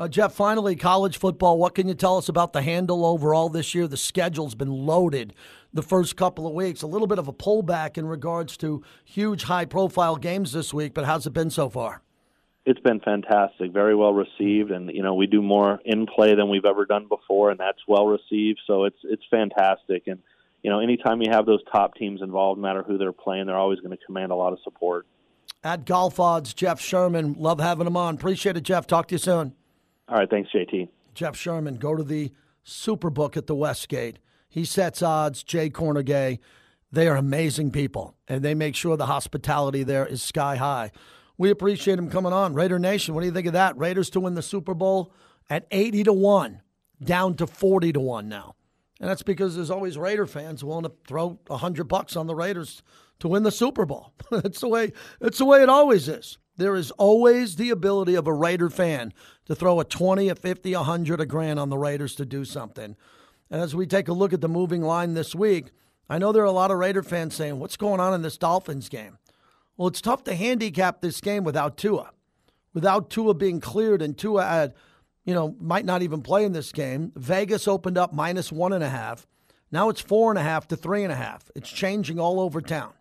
[0.00, 1.58] Uh, Jeff, finally, college football.
[1.58, 3.86] What can you tell us about the handle overall this year?
[3.86, 5.34] The schedule's been loaded
[5.74, 6.80] the first couple of weeks.
[6.80, 10.94] A little bit of a pullback in regards to huge, high profile games this week,
[10.94, 12.00] but how's it been so far?
[12.64, 16.48] It's been fantastic, very well received, and you know we do more in play than
[16.48, 18.60] we've ever done before, and that's well received.
[18.66, 20.18] So it's it's fantastic, and
[20.62, 23.58] you know anytime you have those top teams involved, no matter who they're playing, they're
[23.58, 25.06] always going to command a lot of support.
[25.62, 28.14] At Golf Odds, Jeff Sherman, love having him on.
[28.14, 28.86] Appreciate it, Jeff.
[28.86, 29.56] Talk to you soon.
[30.10, 30.88] All right, thanks, JT.
[31.14, 32.32] Jeff Sherman, go to the
[32.66, 34.18] Superbook at the Westgate.
[34.48, 36.40] He sets odds, Jay Kornegay.
[36.90, 40.90] They are amazing people, and they make sure the hospitality there is sky high.
[41.38, 42.54] We appreciate him coming on.
[42.54, 43.78] Raider Nation, what do you think of that?
[43.78, 45.12] Raiders to win the Super Bowl
[45.48, 46.60] at 80 to 1,
[47.02, 48.56] down to 40 to 1 now.
[49.00, 52.82] And that's because there's always Raider fans willing to throw 100 bucks on the Raiders
[53.20, 54.12] to win the Super Bowl.
[54.30, 56.38] that's the way that's the way it always is.
[56.60, 59.14] There is always the ability of a Raider fan
[59.46, 62.44] to throw a 20, a 50, a 100, a grand on the Raiders to do
[62.44, 62.96] something.
[63.50, 65.70] And as we take a look at the moving line this week,
[66.10, 68.36] I know there are a lot of Raider fans saying, What's going on in this
[68.36, 69.16] Dolphins game?
[69.78, 72.10] Well, it's tough to handicap this game without Tua.
[72.74, 74.74] Without Tua being cleared and Tua had,
[75.24, 77.10] you know, might not even play in this game.
[77.16, 79.26] Vegas opened up minus one and a half.
[79.72, 81.50] Now it's four and a half to three and a half.
[81.56, 82.92] It's changing all over town.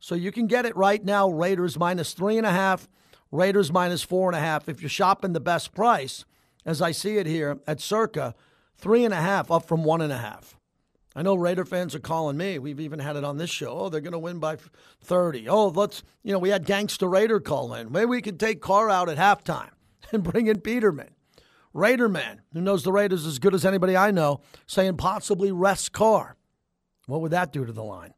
[0.00, 1.28] So you can get it right now.
[1.28, 2.88] Raiders minus three and a half,
[3.30, 4.68] Raiders minus four and a half.
[4.68, 6.24] If you're shopping the best price,
[6.66, 8.34] as I see it here at Circa,
[8.76, 10.56] three and a half up from one and a half.
[11.16, 12.58] I know Raider fans are calling me.
[12.58, 13.68] We've even had it on this show.
[13.68, 14.56] Oh, they're going to win by
[15.02, 15.48] 30.
[15.48, 17.92] Oh, let's, you know, we had Gangster Raider call in.
[17.92, 19.70] Maybe we could take Carr out at halftime
[20.12, 21.10] and bring in Peterman.
[21.72, 25.92] Raider man, who knows the Raiders as good as anybody I know, saying possibly rest
[25.92, 26.36] Carr.
[27.06, 28.14] What would that do to the line?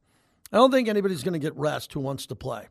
[0.57, 2.69] I don't think anybody's going to get rest who wants to play.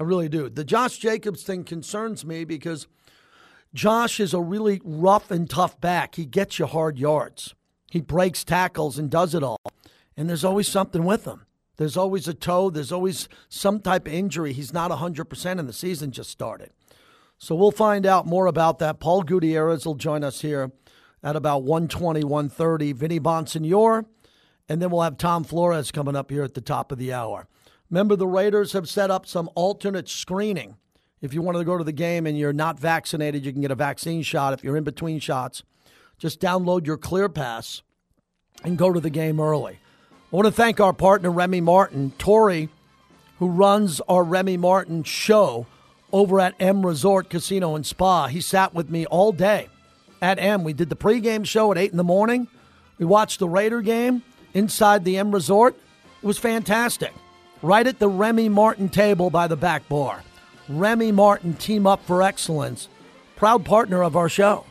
[0.00, 0.48] I really do.
[0.48, 2.88] The Josh Jacobs thing concerns me because
[3.72, 6.16] Josh is a really rough and tough back.
[6.16, 7.54] He gets you hard yards.
[7.92, 9.60] He breaks tackles and does it all.
[10.16, 11.46] And there's always something with him.
[11.76, 12.70] There's always a toe.
[12.70, 14.52] There's always some type of injury.
[14.52, 16.72] He's not 100% and the season just started.
[17.38, 18.98] So we'll find out more about that.
[18.98, 20.72] Paul Gutierrez will join us here
[21.22, 22.92] at about 120, 130.
[22.94, 24.06] Vinny Bonsignore
[24.68, 27.46] and then we'll have Tom Flores coming up here at the top of the hour.
[27.90, 30.76] Remember, the Raiders have set up some alternate screening.
[31.20, 33.70] If you want to go to the game and you're not vaccinated, you can get
[33.70, 34.52] a vaccine shot.
[34.52, 35.62] If you're in between shots,
[36.18, 37.82] just download your Clear Pass
[38.64, 39.78] and go to the game early.
[40.32, 42.12] I want to thank our partner, Remy Martin.
[42.18, 42.68] Tori,
[43.38, 45.66] who runs our Remy Martin show
[46.12, 49.68] over at M Resort Casino and Spa, he sat with me all day
[50.20, 50.64] at M.
[50.64, 52.48] We did the pregame show at 8 in the morning.
[52.98, 54.22] We watched the Raider game
[54.56, 55.76] inside the M Resort.
[56.22, 57.12] Was fantastic.
[57.62, 60.24] Right at the Remy Martin table by the back bar.
[60.68, 62.88] Remy Martin Team Up for Excellence,
[63.36, 64.64] proud partner of our show.